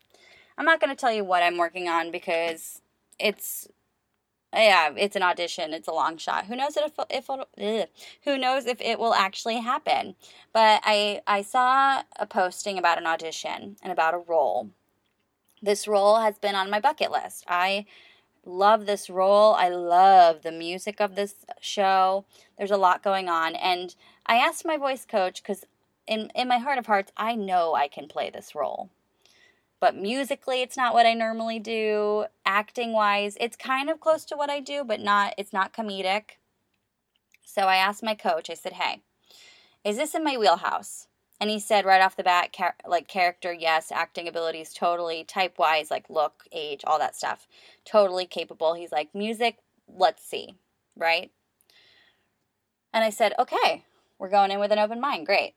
I'm 0.57 0.65
not 0.65 0.81
going 0.81 0.91
to 0.91 1.01
tell 1.01 1.13
you 1.13 1.25
what 1.25 1.43
I'm 1.43 1.57
working 1.57 1.89
on 1.89 2.11
because 2.11 2.83
it's 3.19 3.69
yeah, 4.53 4.91
it's 4.97 5.15
an 5.15 5.23
audition. 5.23 5.75
It's 5.75 5.89
a 5.89 5.93
long 5.93 6.17
shot. 6.17 6.47
Who 6.47 6.57
knows 6.57 6.77
if 6.77 6.93
if 7.11 7.29
ugh, 7.29 7.89
who 8.25 8.39
knows 8.39 8.67
if 8.67 8.81
it 8.81 8.99
will 8.99 9.15
actually 9.15 9.61
happen? 9.61 10.17
But 10.53 10.81
I 10.85 11.21
I 11.27 11.43
saw 11.43 12.03
a 12.19 12.27
posting 12.27 12.79
about 12.79 12.99
an 12.99 13.07
audition 13.07 13.77
and 13.83 13.93
about 13.93 14.15
a 14.15 14.19
role. 14.19 14.71
This 15.63 15.89
role 15.89 16.17
has 16.21 16.39
been 16.39 16.55
on 16.55 16.71
my 16.71 16.81
bucket 16.81 17.11
list. 17.11 17.45
I 17.49 17.87
love 18.45 18.87
this 18.87 19.11
role. 19.11 19.55
I 19.55 19.69
love 19.69 20.43
the 20.43 20.53
music 20.53 21.01
of 21.01 21.15
this 21.15 21.35
show. 21.61 22.25
There's 22.57 22.71
a 22.71 22.77
lot 22.77 23.03
going 23.03 23.29
on. 23.29 23.55
And 23.55 23.95
I 24.27 24.37
asked 24.37 24.65
my 24.65 24.77
voice 24.77 25.05
coach 25.05 25.43
because 25.43 25.65
in, 26.07 26.31
in 26.35 26.49
my 26.49 26.59
heart 26.59 26.79
of 26.79 26.87
hearts, 26.87 27.13
I 27.17 27.35
know 27.35 27.75
I 27.75 27.89
can 27.89 28.09
play 28.09 28.31
this 28.31 28.55
role. 28.55 28.91
But 29.81 29.97
musically, 29.97 30.63
it's 30.63 30.77
not 30.77 30.95
what 30.95 31.07
I 31.07 31.15
normally 31.15 31.59
do. 31.59 32.27
Acting 32.45 32.93
wise, 32.93 33.37
it's 33.41 33.57
kind 33.57 33.89
of 33.91 34.01
close 34.01 34.25
to 34.27 34.37
what 34.37 34.51
I 34.51 34.61
do, 34.61 34.85
but 34.85 35.01
not, 35.01 35.35
it's 35.39 35.53
not 35.53 35.73
comedic. 35.73 36.39
So 37.45 37.63
I 37.63 37.77
asked 37.77 38.03
my 38.03 38.15
coach, 38.15 38.51
I 38.51 38.55
said, 38.55 38.75
hey, 38.75 39.03
is 39.85 39.97
this 39.97 40.15
in 40.15 40.25
my 40.25 40.37
wheelhouse? 40.37 41.08
And 41.41 41.51
he 41.51 41.61
said 41.61 41.85
right 41.85 42.03
off 42.03 42.17
the 42.17 42.25
bat, 42.25 42.53
char- 42.53 42.75
like 42.87 43.07
character, 43.07 43.53
yes, 43.53 43.93
acting 43.93 44.27
abilities, 44.27 44.73
totally. 44.73 45.25
Type 45.25 45.59
wise, 45.59 45.91
like 45.91 46.11
look, 46.11 46.45
age, 46.53 46.83
all 46.85 46.99
that 46.99 47.15
stuff, 47.15 47.47
totally 47.85 48.27
capable. 48.27 48.75
He's 48.75 48.93
like, 48.93 49.15
music, 49.15 49.59
let's 49.87 50.25
see, 50.25 50.57
right? 50.97 51.31
And 52.93 53.05
I 53.05 53.11
said, 53.11 53.35
okay, 53.39 53.85
we're 54.19 54.31
going 54.31 54.51
in 54.51 54.59
with 54.59 54.73
an 54.73 54.79
open 54.79 55.01
mind. 55.01 55.27
Great. 55.27 55.55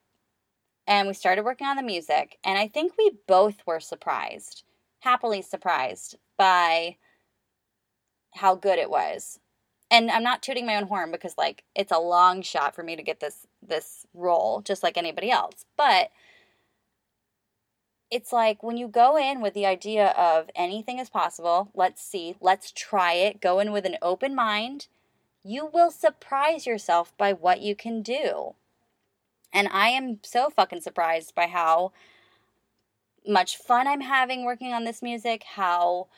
And 0.86 1.08
we 1.08 1.14
started 1.14 1.44
working 1.44 1.66
on 1.66 1.76
the 1.76 1.82
music. 1.82 2.38
And 2.44 2.58
I 2.58 2.68
think 2.68 2.92
we 2.96 3.12
both 3.26 3.56
were 3.66 3.80
surprised, 3.80 4.62
happily 5.00 5.42
surprised 5.42 6.16
by 6.36 6.96
how 8.34 8.54
good 8.54 8.78
it 8.78 8.90
was. 8.90 9.38
And 9.92 10.10
I'm 10.10 10.22
not 10.22 10.42
tooting 10.42 10.64
my 10.64 10.76
own 10.76 10.84
horn 10.88 11.12
because 11.12 11.36
like 11.36 11.64
it's 11.76 11.92
a 11.92 11.98
long 11.98 12.40
shot 12.40 12.74
for 12.74 12.82
me 12.82 12.96
to 12.96 13.02
get 13.02 13.20
this 13.20 13.46
this 13.62 14.06
role 14.14 14.62
just 14.62 14.82
like 14.82 14.96
anybody 14.96 15.30
else. 15.30 15.66
But 15.76 16.10
it's 18.10 18.32
like 18.32 18.62
when 18.62 18.78
you 18.78 18.88
go 18.88 19.16
in 19.18 19.42
with 19.42 19.54
the 19.54 19.66
idea 19.66 20.08
of 20.16 20.50
anything 20.56 20.98
is 20.98 21.10
possible, 21.10 21.70
let's 21.74 22.02
see, 22.02 22.36
let's 22.40 22.72
try 22.72 23.12
it, 23.12 23.40
go 23.40 23.58
in 23.58 23.70
with 23.70 23.84
an 23.84 23.96
open 24.02 24.34
mind, 24.34 24.86
you 25.44 25.66
will 25.66 25.90
surprise 25.90 26.66
yourself 26.66 27.16
by 27.18 27.32
what 27.32 27.60
you 27.60 27.74
can 27.74 28.02
do. 28.02 28.54
And 29.52 29.68
I 29.70 29.88
am 29.88 30.20
so 30.22 30.50
fucking 30.50 30.80
surprised 30.80 31.34
by 31.34 31.46
how 31.46 31.92
much 33.26 33.56
fun 33.56 33.86
I'm 33.86 34.00
having 34.00 34.44
working 34.44 34.72
on 34.72 34.84
this 34.84 35.02
music, 35.02 35.44
how 35.54 36.08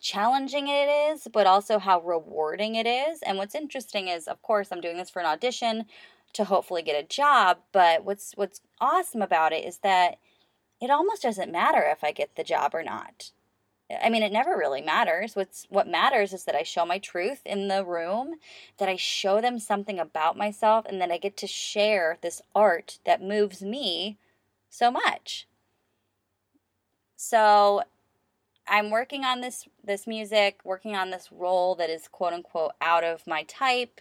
challenging 0.00 0.68
it 0.68 0.88
is, 0.88 1.28
but 1.32 1.46
also 1.46 1.78
how 1.78 2.00
rewarding 2.00 2.74
it 2.74 2.86
is. 2.86 3.20
And 3.22 3.38
what's 3.38 3.54
interesting 3.54 4.08
is, 4.08 4.26
of 4.28 4.42
course, 4.42 4.68
I'm 4.70 4.80
doing 4.80 4.96
this 4.96 5.10
for 5.10 5.20
an 5.20 5.26
audition 5.26 5.86
to 6.34 6.44
hopefully 6.44 6.82
get 6.82 7.02
a 7.02 7.06
job, 7.06 7.58
but 7.72 8.04
what's 8.04 8.32
what's 8.36 8.60
awesome 8.80 9.22
about 9.22 9.52
it 9.52 9.64
is 9.64 9.78
that 9.78 10.18
it 10.80 10.90
almost 10.90 11.22
doesn't 11.22 11.50
matter 11.50 11.82
if 11.82 12.04
I 12.04 12.12
get 12.12 12.36
the 12.36 12.44
job 12.44 12.74
or 12.74 12.82
not. 12.82 13.30
I 14.02 14.10
mean, 14.10 14.22
it 14.22 14.32
never 14.32 14.56
really 14.56 14.82
matters. 14.82 15.36
What's 15.36 15.66
what 15.70 15.88
matters 15.88 16.32
is 16.32 16.44
that 16.44 16.56
I 16.56 16.62
show 16.64 16.84
my 16.84 16.98
truth 16.98 17.40
in 17.46 17.68
the 17.68 17.84
room, 17.84 18.34
that 18.78 18.88
I 18.88 18.96
show 18.96 19.40
them 19.40 19.58
something 19.58 19.98
about 19.98 20.36
myself, 20.36 20.84
and 20.86 21.00
that 21.00 21.10
I 21.10 21.18
get 21.18 21.36
to 21.38 21.46
share 21.46 22.18
this 22.20 22.42
art 22.54 22.98
that 23.06 23.22
moves 23.22 23.62
me 23.62 24.18
so 24.68 24.90
much. 24.90 25.46
So, 27.16 27.82
I'm 28.68 28.90
working 28.90 29.24
on 29.24 29.40
this 29.40 29.68
this 29.82 30.06
music, 30.06 30.60
working 30.64 30.96
on 30.96 31.10
this 31.10 31.30
role 31.30 31.74
that 31.76 31.90
is 31.90 32.08
quote 32.08 32.32
unquote 32.32 32.72
out 32.80 33.04
of 33.04 33.26
my 33.26 33.44
type, 33.44 34.00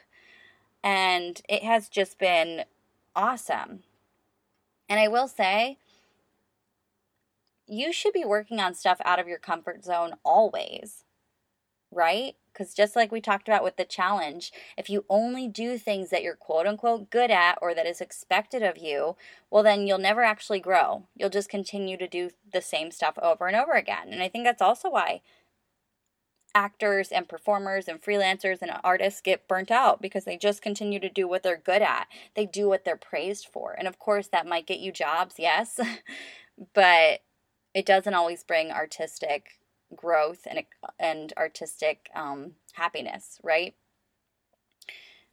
and 0.83 1.41
it 1.47 1.63
has 1.63 1.89
just 1.89 2.19
been 2.19 2.65
awesome. 3.15 3.83
And 4.89 4.99
I 4.99 5.07
will 5.07 5.27
say, 5.27 5.77
you 7.67 7.91
should 7.93 8.13
be 8.13 8.25
working 8.25 8.59
on 8.59 8.75
stuff 8.75 8.99
out 9.05 9.19
of 9.19 9.27
your 9.27 9.39
comfort 9.39 9.83
zone 9.83 10.13
always, 10.23 11.04
right? 11.95 12.35
Because 12.51 12.73
just 12.73 12.95
like 12.95 13.11
we 13.11 13.21
talked 13.21 13.47
about 13.47 13.63
with 13.63 13.77
the 13.77 13.85
challenge, 13.85 14.51
if 14.77 14.89
you 14.89 15.05
only 15.09 15.47
do 15.47 15.77
things 15.77 16.09
that 16.09 16.23
you're 16.23 16.35
quote 16.35 16.67
unquote 16.67 17.09
good 17.09 17.31
at 17.31 17.57
or 17.61 17.73
that 17.73 17.87
is 17.87 18.01
expected 18.01 18.63
of 18.63 18.77
you, 18.77 19.15
well, 19.49 19.63
then 19.63 19.87
you'll 19.87 19.97
never 19.97 20.23
actually 20.23 20.59
grow. 20.59 21.03
You'll 21.15 21.29
just 21.29 21.49
continue 21.49 21.97
to 21.97 22.07
do 22.07 22.31
the 22.51 22.61
same 22.61 22.91
stuff 22.91 23.17
over 23.21 23.47
and 23.47 23.55
over 23.55 23.73
again. 23.73 24.09
And 24.11 24.21
I 24.21 24.29
think 24.29 24.45
that's 24.45 24.61
also 24.61 24.89
why 24.89 25.21
actors 26.55 27.11
and 27.11 27.27
performers 27.27 27.87
and 27.87 28.01
freelancers 28.01 28.61
and 28.61 28.71
artists 28.83 29.19
get 29.19 29.47
burnt 29.47 29.69
out 29.69 30.01
because 30.01 30.23
they 30.23 30.37
just 30.37 30.61
continue 30.61 30.99
to 30.99 31.09
do 31.09 31.27
what 31.27 31.43
they're 31.43 31.57
good 31.57 31.81
at. 31.81 32.07
They 32.35 32.45
do 32.45 32.69
what 32.69 32.85
they're 32.85 32.95
praised 32.95 33.47
for. 33.51 33.75
And 33.77 33.87
of 33.87 33.99
course, 33.99 34.27
that 34.27 34.47
might 34.47 34.65
get 34.65 34.79
you 34.79 34.91
jobs, 34.91 35.35
yes, 35.39 35.79
but 36.73 37.19
it 37.73 37.85
doesn't 37.85 38.13
always 38.13 38.43
bring 38.43 38.71
artistic 38.71 39.59
growth 39.95 40.47
and 40.49 40.63
and 40.99 41.33
artistic 41.37 42.09
um, 42.15 42.53
happiness, 42.73 43.39
right? 43.43 43.75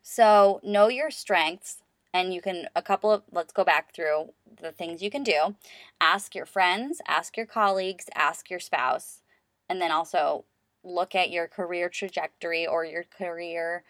So 0.02 0.60
know 0.62 0.88
your 0.88 1.10
strengths, 1.10 1.82
and 2.12 2.34
you 2.34 2.42
can 2.42 2.68
a 2.74 2.82
couple 2.82 3.10
of 3.10 3.22
let's 3.30 3.52
go 3.52 3.64
back 3.64 3.94
through 3.94 4.32
the 4.60 4.72
things 4.72 5.02
you 5.02 5.10
can 5.10 5.22
do. 5.22 5.54
Ask 6.00 6.34
your 6.34 6.46
friends, 6.46 7.00
ask 7.06 7.36
your 7.36 7.46
colleagues, 7.46 8.06
ask 8.14 8.50
your 8.50 8.60
spouse, 8.60 9.20
and 9.68 9.80
then 9.80 9.92
also 9.92 10.44
look 10.84 11.14
at 11.14 11.30
your 11.30 11.46
career 11.46 11.88
trajectory 11.88 12.66
or 12.66 12.84
your 12.84 13.04
career 13.04 13.84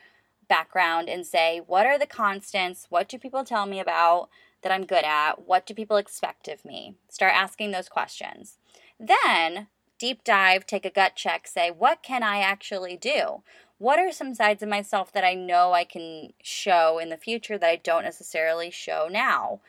background 0.49 1.09
and 1.09 1.27
say, 1.27 1.63
what 1.67 1.87
are 1.87 1.99
the 1.99 2.07
constants? 2.07 2.87
What 2.91 3.09
do 3.09 3.19
people 3.19 3.45
tell 3.45 3.65
me 3.65 3.81
about? 3.81 4.29
that 4.63 4.73
I'm 4.73 4.87
good 4.87 5.05
at? 5.05 5.47
What 5.47 5.67
do 5.67 5.75
people 5.75 5.97
expect 5.97 6.49
of 6.49 6.65
me? 6.65 6.95
Start 7.09 7.35
asking 7.35 7.71
those 7.71 7.89
questions. 7.89 8.59
Then 8.99 9.69
deep 10.03 10.25
dive, 10.25 10.67
take 10.67 10.85
a 10.85 10.91
gut 10.91 11.15
check, 11.15 11.47
say, 11.47 11.71
what 11.71 12.03
can 12.03 12.25
I 12.25 12.39
actually 12.41 12.97
do? 12.97 13.41
What 13.79 14.01
are 14.01 14.11
some 14.11 14.35
sides 14.35 14.61
of 14.61 14.69
myself 14.69 15.13
that 15.13 15.23
I 15.23 15.35
know 15.35 15.75
I 15.75 15.85
can 15.85 16.33
show 16.43 16.99
in 16.99 17.09
the 17.09 17.17
future 17.17 17.57
that 17.57 17.71
I 17.71 17.77
don't 17.77 18.03
necessarily 18.03 18.69
show 18.69 19.07
now? 19.09 19.61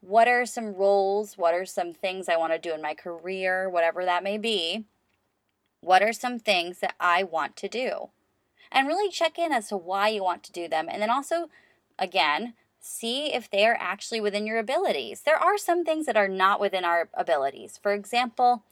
What 0.00 0.26
are 0.26 0.44
some 0.44 0.74
roles? 0.74 1.38
What 1.38 1.54
are 1.54 1.64
some 1.64 1.92
things 1.92 2.28
I 2.28 2.36
want 2.36 2.52
to 2.52 2.58
do 2.58 2.74
in 2.74 2.82
my 2.82 2.92
career, 2.92 3.70
whatever 3.70 4.04
that 4.04 4.24
may 4.24 4.36
be? 4.36 4.84
What 5.80 6.02
are 6.02 6.12
some 6.12 6.40
things 6.40 6.80
that 6.80 6.96
I 6.98 7.22
want 7.22 7.54
to 7.58 7.68
do? 7.68 8.08
And 8.72 8.88
really 8.88 9.12
check 9.12 9.38
in 9.38 9.52
as 9.52 9.68
to 9.68 9.76
why 9.76 10.08
you 10.08 10.24
want 10.24 10.42
to 10.42 10.52
do 10.52 10.66
them. 10.66 10.88
And 10.90 11.00
then 11.00 11.10
also, 11.10 11.50
again, 12.00 12.54
see 12.80 13.32
if 13.32 13.48
they 13.48 13.64
are 13.64 13.78
actually 13.78 14.20
within 14.20 14.44
your 14.44 14.58
abilities. 14.58 15.20
There 15.20 15.38
are 15.38 15.56
some 15.56 15.84
things 15.84 16.06
that 16.06 16.16
are 16.16 16.26
not 16.26 16.58
within 16.58 16.84
our 16.84 17.08
abilities. 17.14 17.78
For 17.80 17.92
example, 17.92 18.64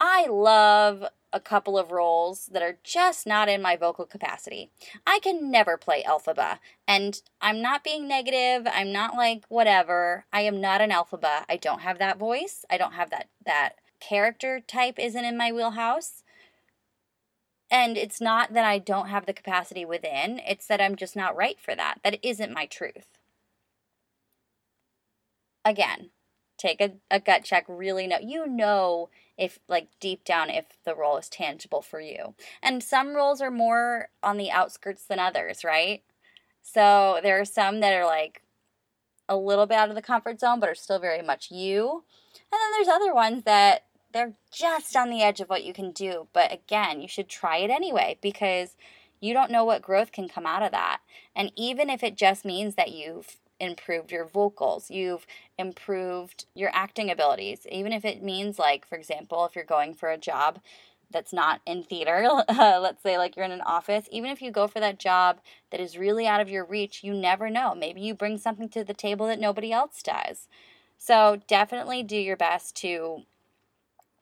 I 0.00 0.26
love 0.26 1.04
a 1.32 1.40
couple 1.40 1.78
of 1.78 1.90
roles 1.90 2.46
that 2.46 2.62
are 2.62 2.78
just 2.82 3.26
not 3.26 3.48
in 3.48 3.60
my 3.60 3.76
vocal 3.76 4.06
capacity. 4.06 4.70
I 5.06 5.18
can 5.20 5.50
never 5.50 5.76
play 5.76 6.02
Elphaba, 6.02 6.58
and 6.86 7.20
I'm 7.40 7.60
not 7.60 7.84
being 7.84 8.08
negative. 8.08 8.66
I'm 8.72 8.92
not 8.92 9.14
like 9.14 9.44
whatever. 9.48 10.24
I 10.32 10.42
am 10.42 10.60
not 10.60 10.80
an 10.80 10.90
Elphaba. 10.90 11.44
I 11.48 11.56
don't 11.56 11.80
have 11.80 11.98
that 11.98 12.18
voice. 12.18 12.64
I 12.70 12.78
don't 12.78 12.94
have 12.94 13.10
that 13.10 13.28
that 13.44 13.74
character 14.00 14.60
type 14.60 14.98
isn't 14.98 15.24
in 15.24 15.36
my 15.36 15.52
wheelhouse. 15.52 16.22
And 17.70 17.98
it's 17.98 18.20
not 18.20 18.54
that 18.54 18.64
I 18.64 18.78
don't 18.78 19.08
have 19.08 19.26
the 19.26 19.34
capacity 19.34 19.84
within, 19.84 20.40
it's 20.46 20.66
that 20.68 20.80
I'm 20.80 20.96
just 20.96 21.14
not 21.16 21.36
right 21.36 21.60
for 21.60 21.74
that. 21.74 22.00
That 22.02 22.18
isn't 22.22 22.52
my 22.52 22.64
truth 22.64 23.18
again, 25.68 26.10
take 26.56 26.80
a, 26.80 26.92
a 27.10 27.20
gut 27.20 27.44
check, 27.44 27.64
really 27.68 28.06
know. 28.06 28.18
You 28.20 28.46
know 28.46 29.10
if, 29.38 29.60
like, 29.68 29.88
deep 30.00 30.24
down, 30.24 30.50
if 30.50 30.64
the 30.84 30.94
role 30.94 31.16
is 31.16 31.28
tangible 31.28 31.80
for 31.80 32.00
you. 32.00 32.34
And 32.62 32.82
some 32.82 33.14
roles 33.14 33.40
are 33.40 33.50
more 33.50 34.08
on 34.22 34.36
the 34.36 34.50
outskirts 34.50 35.04
than 35.04 35.18
others, 35.18 35.64
right? 35.64 36.02
So 36.62 37.20
there 37.22 37.40
are 37.40 37.46
some 37.46 37.80
that 37.80 37.94
are 37.94 38.04
like 38.04 38.42
a 39.28 39.36
little 39.36 39.66
bit 39.66 39.78
out 39.78 39.88
of 39.88 39.94
the 39.94 40.02
comfort 40.02 40.40
zone, 40.40 40.60
but 40.60 40.68
are 40.68 40.74
still 40.74 40.98
very 40.98 41.22
much 41.22 41.50
you. 41.50 42.04
And 42.50 42.58
then 42.60 42.72
there's 42.72 42.88
other 42.88 43.14
ones 43.14 43.44
that 43.44 43.84
they're 44.12 44.34
just 44.52 44.96
on 44.96 45.10
the 45.10 45.22
edge 45.22 45.40
of 45.40 45.48
what 45.48 45.64
you 45.64 45.72
can 45.72 45.92
do. 45.92 46.28
But 46.32 46.52
again, 46.52 47.00
you 47.00 47.08
should 47.08 47.28
try 47.28 47.58
it 47.58 47.70
anyway 47.70 48.18
because 48.20 48.76
you 49.20 49.34
don't 49.34 49.50
know 49.50 49.64
what 49.64 49.82
growth 49.82 50.12
can 50.12 50.28
come 50.28 50.46
out 50.46 50.62
of 50.62 50.72
that. 50.72 51.00
And 51.34 51.52
even 51.56 51.90
if 51.90 52.02
it 52.02 52.16
just 52.16 52.44
means 52.44 52.74
that 52.74 52.92
you've 52.92 53.36
improved 53.60 54.12
your 54.12 54.24
vocals, 54.24 54.90
you've 54.90 55.26
improved 55.58 56.46
your 56.54 56.70
acting 56.72 57.10
abilities. 57.10 57.66
Even 57.70 57.92
if 57.92 58.04
it 58.04 58.22
means, 58.22 58.58
like, 58.58 58.86
for 58.86 58.96
example, 58.96 59.44
if 59.44 59.54
you're 59.54 59.64
going 59.64 59.94
for 59.94 60.10
a 60.10 60.18
job 60.18 60.60
that's 61.10 61.32
not 61.32 61.60
in 61.66 61.82
theater, 61.82 62.28
let's 62.48 63.02
say 63.02 63.16
like 63.16 63.36
you're 63.36 63.44
in 63.44 63.50
an 63.50 63.62
office, 63.62 64.06
even 64.12 64.30
if 64.30 64.42
you 64.42 64.50
go 64.50 64.66
for 64.66 64.80
that 64.80 64.98
job 64.98 65.40
that 65.70 65.80
is 65.80 65.98
really 65.98 66.26
out 66.26 66.40
of 66.40 66.50
your 66.50 66.64
reach, 66.64 67.02
you 67.02 67.14
never 67.14 67.48
know. 67.50 67.74
Maybe 67.74 68.00
you 68.00 68.14
bring 68.14 68.38
something 68.38 68.68
to 68.70 68.84
the 68.84 68.94
table 68.94 69.26
that 69.26 69.40
nobody 69.40 69.72
else 69.72 70.02
does. 70.02 70.48
So 70.98 71.40
definitely 71.46 72.02
do 72.02 72.16
your 72.16 72.36
best 72.36 72.76
to 72.76 73.22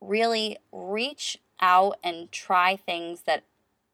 really 0.01 0.59
reach 0.73 1.39
out 1.61 1.99
and 2.05 2.31
try 2.31 2.77
things 2.77 3.23
that 3.23 3.45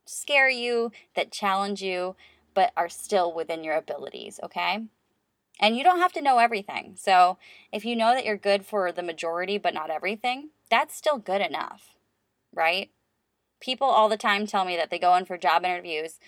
scare 0.04 0.50
you, 0.50 0.92
that 1.14 1.30
challenge 1.30 1.82
you, 1.82 2.16
but 2.54 2.72
are 2.76 2.88
still 2.88 3.32
within 3.32 3.64
your 3.64 3.76
abilities, 3.76 4.38
okay? 4.42 4.84
And 5.62 5.76
you 5.76 5.84
don't 5.84 6.00
have 6.00 6.12
to 6.14 6.20
know 6.20 6.38
everything. 6.38 6.96
So 6.98 7.38
if 7.72 7.84
you 7.84 7.94
know 7.94 8.12
that 8.14 8.24
you're 8.24 8.36
good 8.36 8.66
for 8.66 8.90
the 8.90 9.02
majority 9.02 9.58
but 9.58 9.72
not 9.72 9.90
everything, 9.90 10.50
that's 10.68 10.96
still 10.96 11.18
good 11.18 11.40
enough, 11.40 11.94
right? 12.52 12.90
People 13.60 13.86
all 13.86 14.08
the 14.08 14.16
time 14.16 14.44
tell 14.44 14.64
me 14.64 14.76
that 14.76 14.90
they 14.90 14.98
go 14.98 15.14
in 15.14 15.24
for 15.24 15.38
job 15.38 15.64
interviews 15.64 16.18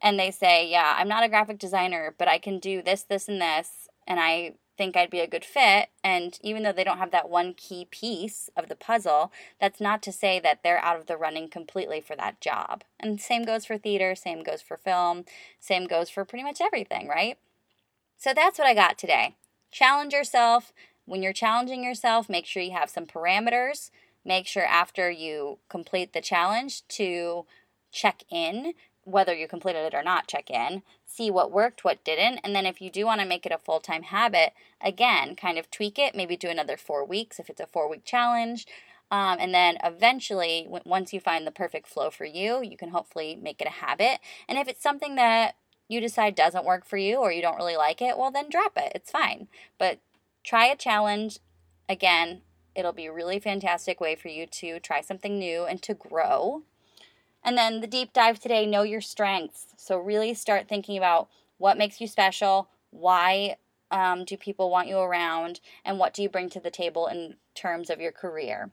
and 0.00 0.16
they 0.18 0.30
say, 0.30 0.70
Yeah, 0.70 0.94
I'm 0.96 1.08
not 1.08 1.24
a 1.24 1.28
graphic 1.28 1.58
designer, 1.58 2.14
but 2.16 2.28
I 2.28 2.38
can 2.38 2.60
do 2.60 2.80
this, 2.80 3.02
this, 3.02 3.26
and 3.26 3.40
this. 3.40 3.88
And 4.06 4.20
I 4.20 4.54
think 4.76 4.96
I'd 4.96 5.10
be 5.10 5.18
a 5.18 5.26
good 5.26 5.44
fit. 5.44 5.88
And 6.04 6.38
even 6.40 6.62
though 6.62 6.72
they 6.72 6.84
don't 6.84 6.98
have 6.98 7.10
that 7.10 7.28
one 7.28 7.54
key 7.54 7.88
piece 7.90 8.48
of 8.56 8.68
the 8.68 8.76
puzzle, 8.76 9.32
that's 9.60 9.80
not 9.80 10.02
to 10.04 10.12
say 10.12 10.38
that 10.38 10.62
they're 10.62 10.84
out 10.84 11.00
of 11.00 11.06
the 11.06 11.16
running 11.16 11.48
completely 11.48 12.00
for 12.00 12.14
that 12.14 12.40
job. 12.40 12.84
And 13.00 13.20
same 13.20 13.42
goes 13.42 13.66
for 13.66 13.76
theater, 13.76 14.14
same 14.14 14.44
goes 14.44 14.62
for 14.62 14.76
film, 14.76 15.24
same 15.58 15.88
goes 15.88 16.08
for 16.08 16.24
pretty 16.24 16.44
much 16.44 16.60
everything, 16.60 17.08
right? 17.08 17.38
So 18.18 18.34
that's 18.34 18.58
what 18.58 18.68
I 18.68 18.74
got 18.74 18.98
today. 18.98 19.36
Challenge 19.70 20.12
yourself. 20.12 20.72
When 21.06 21.22
you're 21.22 21.32
challenging 21.32 21.82
yourself, 21.82 22.28
make 22.28 22.44
sure 22.44 22.62
you 22.62 22.72
have 22.72 22.90
some 22.90 23.06
parameters. 23.06 23.90
Make 24.24 24.46
sure 24.46 24.64
after 24.64 25.10
you 25.10 25.58
complete 25.70 26.12
the 26.12 26.20
challenge 26.20 26.86
to 26.88 27.46
check 27.90 28.24
in 28.30 28.74
whether 29.10 29.34
you 29.34 29.48
completed 29.48 29.86
it 29.86 29.94
or 29.94 30.02
not, 30.02 30.28
check 30.28 30.50
in, 30.50 30.82
see 31.06 31.30
what 31.30 31.50
worked, 31.50 31.84
what 31.84 32.04
didn't, 32.04 32.40
and 32.44 32.54
then 32.54 32.66
if 32.66 32.80
you 32.80 32.90
do 32.90 33.06
want 33.06 33.20
to 33.20 33.26
make 33.26 33.46
it 33.46 33.52
a 33.52 33.58
full 33.58 33.80
time 33.80 34.02
habit, 34.02 34.52
again, 34.80 35.34
kind 35.34 35.58
of 35.58 35.70
tweak 35.70 35.98
it, 35.98 36.14
maybe 36.14 36.36
do 36.36 36.48
another 36.48 36.76
four 36.76 37.04
weeks 37.04 37.38
if 37.38 37.48
it's 37.48 37.60
a 37.60 37.66
four 37.66 37.88
week 37.88 38.04
challenge. 38.04 38.66
Um, 39.10 39.38
and 39.40 39.54
then 39.54 39.78
eventually, 39.82 40.66
once 40.68 41.14
you 41.14 41.20
find 41.20 41.46
the 41.46 41.50
perfect 41.50 41.88
flow 41.88 42.10
for 42.10 42.26
you, 42.26 42.62
you 42.62 42.76
can 42.76 42.90
hopefully 42.90 43.38
make 43.40 43.62
it 43.62 43.66
a 43.66 43.70
habit. 43.70 44.20
And 44.46 44.58
if 44.58 44.68
it's 44.68 44.82
something 44.82 45.14
that 45.14 45.54
you 45.88 46.00
decide 46.00 46.34
doesn't 46.34 46.64
work 46.64 46.84
for 46.84 46.96
you 46.96 47.16
or 47.16 47.32
you 47.32 47.42
don't 47.42 47.56
really 47.56 47.76
like 47.76 48.00
it, 48.00 48.16
well, 48.16 48.30
then 48.30 48.50
drop 48.50 48.72
it. 48.76 48.92
It's 48.94 49.10
fine. 49.10 49.48
But 49.78 49.98
try 50.44 50.66
a 50.66 50.76
challenge. 50.76 51.38
Again, 51.88 52.42
it'll 52.74 52.92
be 52.92 53.06
a 53.06 53.12
really 53.12 53.40
fantastic 53.40 54.00
way 54.00 54.14
for 54.14 54.28
you 54.28 54.46
to 54.46 54.78
try 54.80 55.00
something 55.00 55.38
new 55.38 55.64
and 55.64 55.82
to 55.82 55.94
grow. 55.94 56.62
And 57.42 57.56
then 57.56 57.80
the 57.80 57.86
deep 57.86 58.12
dive 58.12 58.38
today 58.38 58.66
know 58.66 58.82
your 58.82 59.00
strengths. 59.00 59.66
So, 59.76 59.98
really 59.98 60.34
start 60.34 60.68
thinking 60.68 60.98
about 60.98 61.28
what 61.56 61.78
makes 61.78 62.00
you 62.00 62.06
special, 62.06 62.68
why 62.90 63.56
um, 63.90 64.24
do 64.24 64.36
people 64.36 64.70
want 64.70 64.88
you 64.88 64.98
around, 64.98 65.60
and 65.84 65.98
what 65.98 66.12
do 66.12 66.22
you 66.22 66.28
bring 66.28 66.50
to 66.50 66.60
the 66.60 66.70
table 66.70 67.06
in 67.06 67.36
terms 67.54 67.90
of 67.90 68.00
your 68.00 68.12
career. 68.12 68.70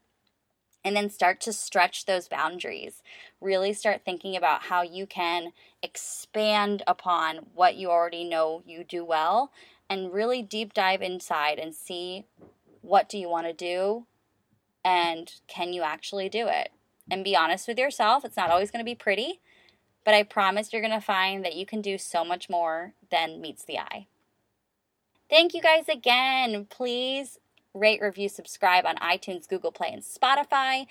And 0.86 0.95
then 0.95 1.10
start 1.10 1.41
to 1.41 1.52
stretch 1.52 2.06
those 2.06 2.30
boundaries. 2.30 3.02
Really 3.41 3.74
start 3.74 4.04
thinking 4.06 4.38
about 4.38 4.63
how 4.63 4.84
you 4.84 5.06
can 5.06 5.52
expand 5.82 6.84
upon 6.86 7.48
what 7.56 7.76
you 7.76 7.89
already 7.89 8.24
know 8.24 8.62
you 8.65 8.84
do 8.84 9.04
well 9.04 9.52
and 9.89 10.13
really 10.13 10.41
deep 10.41 10.74
dive 10.74 11.02
inside 11.02 11.60
and 11.60 11.74
see 11.74 12.26
what 12.82 13.10
do 13.10 13.17
you 13.17 13.28
want 13.28 13.48
to 13.48 13.54
do 13.54 14.06
and 14.84 15.34
can 15.48 15.74
you 15.74 15.82
actually 15.82 16.30
do 16.30 16.48
it 16.48 16.69
and 17.10 17.24
be 17.24 17.36
honest 17.36 17.67
with 17.67 17.78
yourself. 17.78 18.24
It's 18.24 18.38
not 18.38 18.52
always 18.52 18.71
going 18.71 18.84
to 18.84 18.89
be 18.89 18.95
pretty, 18.95 19.41
but 20.04 20.13
I 20.13 20.24
promise 20.24 20.71
you're 20.71 20.82
going 20.82 20.91
to 20.93 21.02
find 21.02 21.43
that 21.43 21.56
you 21.56 21.65
can 21.65 21.82
do 21.82 21.98
so 21.98 22.24
much 22.24 22.50
more 22.50 22.93
than 23.12 23.41
meets 23.41 23.65
the 23.65 23.80
eye. 23.80 24.08
Thank 25.30 25.54
you 25.54 25.62
guys 25.62 25.89
again. 25.89 26.67
Please 26.69 27.39
rate, 27.76 28.02
review, 28.02 28.30
subscribe 28.30 28.86
on 28.86 28.96
iTunes, 28.98 29.48
Google 29.48 29.72
Play, 29.72 29.92
and 29.92 30.02
Spotify 30.02 30.88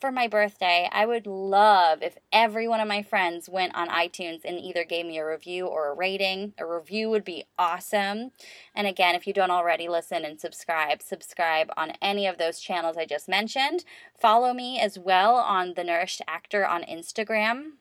for 0.00 0.12
my 0.12 0.28
birthday, 0.28 0.88
I 0.92 1.06
would 1.06 1.26
love 1.26 2.02
if 2.02 2.18
every 2.32 2.68
one 2.68 2.80
of 2.80 2.88
my 2.88 3.02
friends 3.02 3.48
went 3.48 3.74
on 3.74 3.88
iTunes 3.88 4.44
and 4.44 4.58
either 4.58 4.84
gave 4.84 5.06
me 5.06 5.18
a 5.18 5.26
review 5.26 5.66
or 5.66 5.88
a 5.88 5.94
rating. 5.94 6.52
A 6.58 6.66
review 6.66 7.08
would 7.10 7.24
be 7.24 7.44
awesome. 7.58 8.32
And 8.74 8.86
again, 8.86 9.14
if 9.14 9.26
you 9.26 9.32
don't 9.32 9.50
already 9.50 9.88
listen 9.88 10.24
and 10.24 10.38
subscribe, 10.38 11.00
subscribe 11.00 11.70
on 11.76 11.92
any 12.02 12.26
of 12.26 12.36
those 12.36 12.60
channels 12.60 12.96
I 12.96 13.06
just 13.06 13.28
mentioned. 13.28 13.84
Follow 14.18 14.52
me 14.52 14.78
as 14.78 14.98
well 14.98 15.36
on 15.36 15.74
The 15.74 15.84
Nourished 15.84 16.22
Actor 16.28 16.66
on 16.66 16.82
Instagram. 16.82 17.72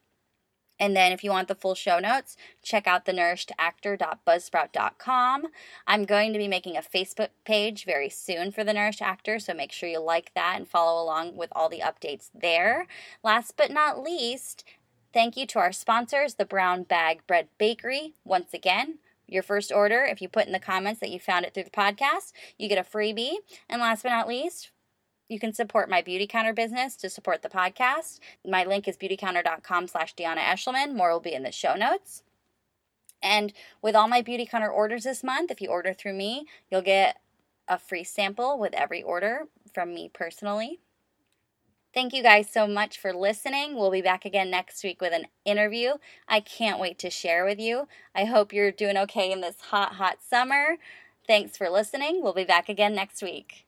And 0.79 0.95
then 0.95 1.11
if 1.11 1.23
you 1.23 1.31
want 1.31 1.47
the 1.47 1.55
full 1.55 1.73
show 1.75 1.99
notes, 1.99 2.37
check 2.61 2.85
out 2.87 3.05
thenourishedactor.buzzsprout.com. 3.05 5.47
I'm 5.87 6.05
going 6.05 6.33
to 6.33 6.39
be 6.39 6.47
making 6.47 6.77
a 6.77 6.81
Facebook 6.81 7.29
page 7.45 7.85
very 7.85 8.09
soon 8.09 8.51
for 8.51 8.63
The 8.63 8.73
Nourished 8.73 9.01
Actor, 9.01 9.39
so 9.39 9.53
make 9.53 9.71
sure 9.71 9.89
you 9.89 9.99
like 9.99 10.31
that 10.35 10.55
and 10.57 10.67
follow 10.67 11.01
along 11.01 11.37
with 11.37 11.49
all 11.53 11.69
the 11.69 11.81
updates 11.81 12.29
there. 12.33 12.87
Last 13.23 13.55
but 13.57 13.71
not 13.71 14.03
least, 14.03 14.63
thank 15.13 15.37
you 15.37 15.45
to 15.47 15.59
our 15.59 15.71
sponsors, 15.71 16.35
the 16.35 16.45
Brown 16.45 16.83
Bag 16.83 17.21
Bread 17.25 17.47
Bakery. 17.57 18.13
Once 18.25 18.53
again, 18.53 18.99
your 19.27 19.43
first 19.43 19.71
order, 19.71 20.03
if 20.03 20.21
you 20.21 20.29
put 20.29 20.45
in 20.45 20.51
the 20.51 20.59
comments 20.59 20.99
that 20.99 21.09
you 21.09 21.19
found 21.19 21.45
it 21.45 21.53
through 21.53 21.63
the 21.63 21.69
podcast, 21.69 22.31
you 22.57 22.69
get 22.69 22.77
a 22.77 22.83
freebie. 22.83 23.35
And 23.69 23.81
last 23.81 24.03
but 24.03 24.09
not 24.09 24.27
least, 24.27 24.71
you 25.27 25.39
can 25.39 25.53
support 25.53 25.89
my 25.89 26.01
Beautycounter 26.01 26.55
business 26.55 26.95
to 26.97 27.09
support 27.09 27.41
the 27.41 27.49
podcast. 27.49 28.19
My 28.45 28.63
link 28.63 28.87
is 28.87 28.97
beautycounter.com 28.97 29.87
slash 29.87 30.15
Dionna 30.15 30.43
Eshleman. 30.43 30.95
More 30.95 31.11
will 31.11 31.19
be 31.19 31.33
in 31.33 31.43
the 31.43 31.51
show 31.51 31.75
notes. 31.75 32.23
And 33.23 33.53
with 33.81 33.95
all 33.95 34.07
my 34.07 34.21
Beautycounter 34.21 34.71
orders 34.71 35.03
this 35.03 35.23
month, 35.23 35.49
if 35.49 35.61
you 35.61 35.69
order 35.69 35.93
through 35.93 36.13
me, 36.13 36.45
you'll 36.69 36.81
get 36.81 37.19
a 37.67 37.79
free 37.79 38.03
sample 38.03 38.59
with 38.59 38.73
every 38.75 39.01
order 39.01 39.47
from 39.73 39.93
me 39.93 40.09
personally. 40.13 40.79
Thank 41.93 42.13
you 42.13 42.21
guys 42.21 42.49
so 42.49 42.67
much 42.67 42.97
for 42.99 43.13
listening. 43.13 43.75
We'll 43.75 43.89
be 43.89 44.01
back 44.01 44.25
again 44.25 44.51
next 44.51 44.83
week 44.83 44.99
with 44.99 45.13
an 45.13 45.27
interview 45.45 45.93
I 46.27 46.41
can't 46.41 46.79
wait 46.79 46.99
to 46.99 47.09
share 47.09 47.45
with 47.45 47.57
you. 47.57 47.87
I 48.13 48.25
hope 48.25 48.51
you're 48.51 48.71
doing 48.71 48.97
okay 48.97 49.31
in 49.31 49.41
this 49.41 49.55
hot, 49.69 49.93
hot 49.93 50.17
summer. 50.21 50.75
Thanks 51.25 51.57
for 51.57 51.69
listening. 51.69 52.21
We'll 52.21 52.33
be 52.33 52.43
back 52.43 52.67
again 52.69 52.93
next 52.93 53.23
week. 53.23 53.64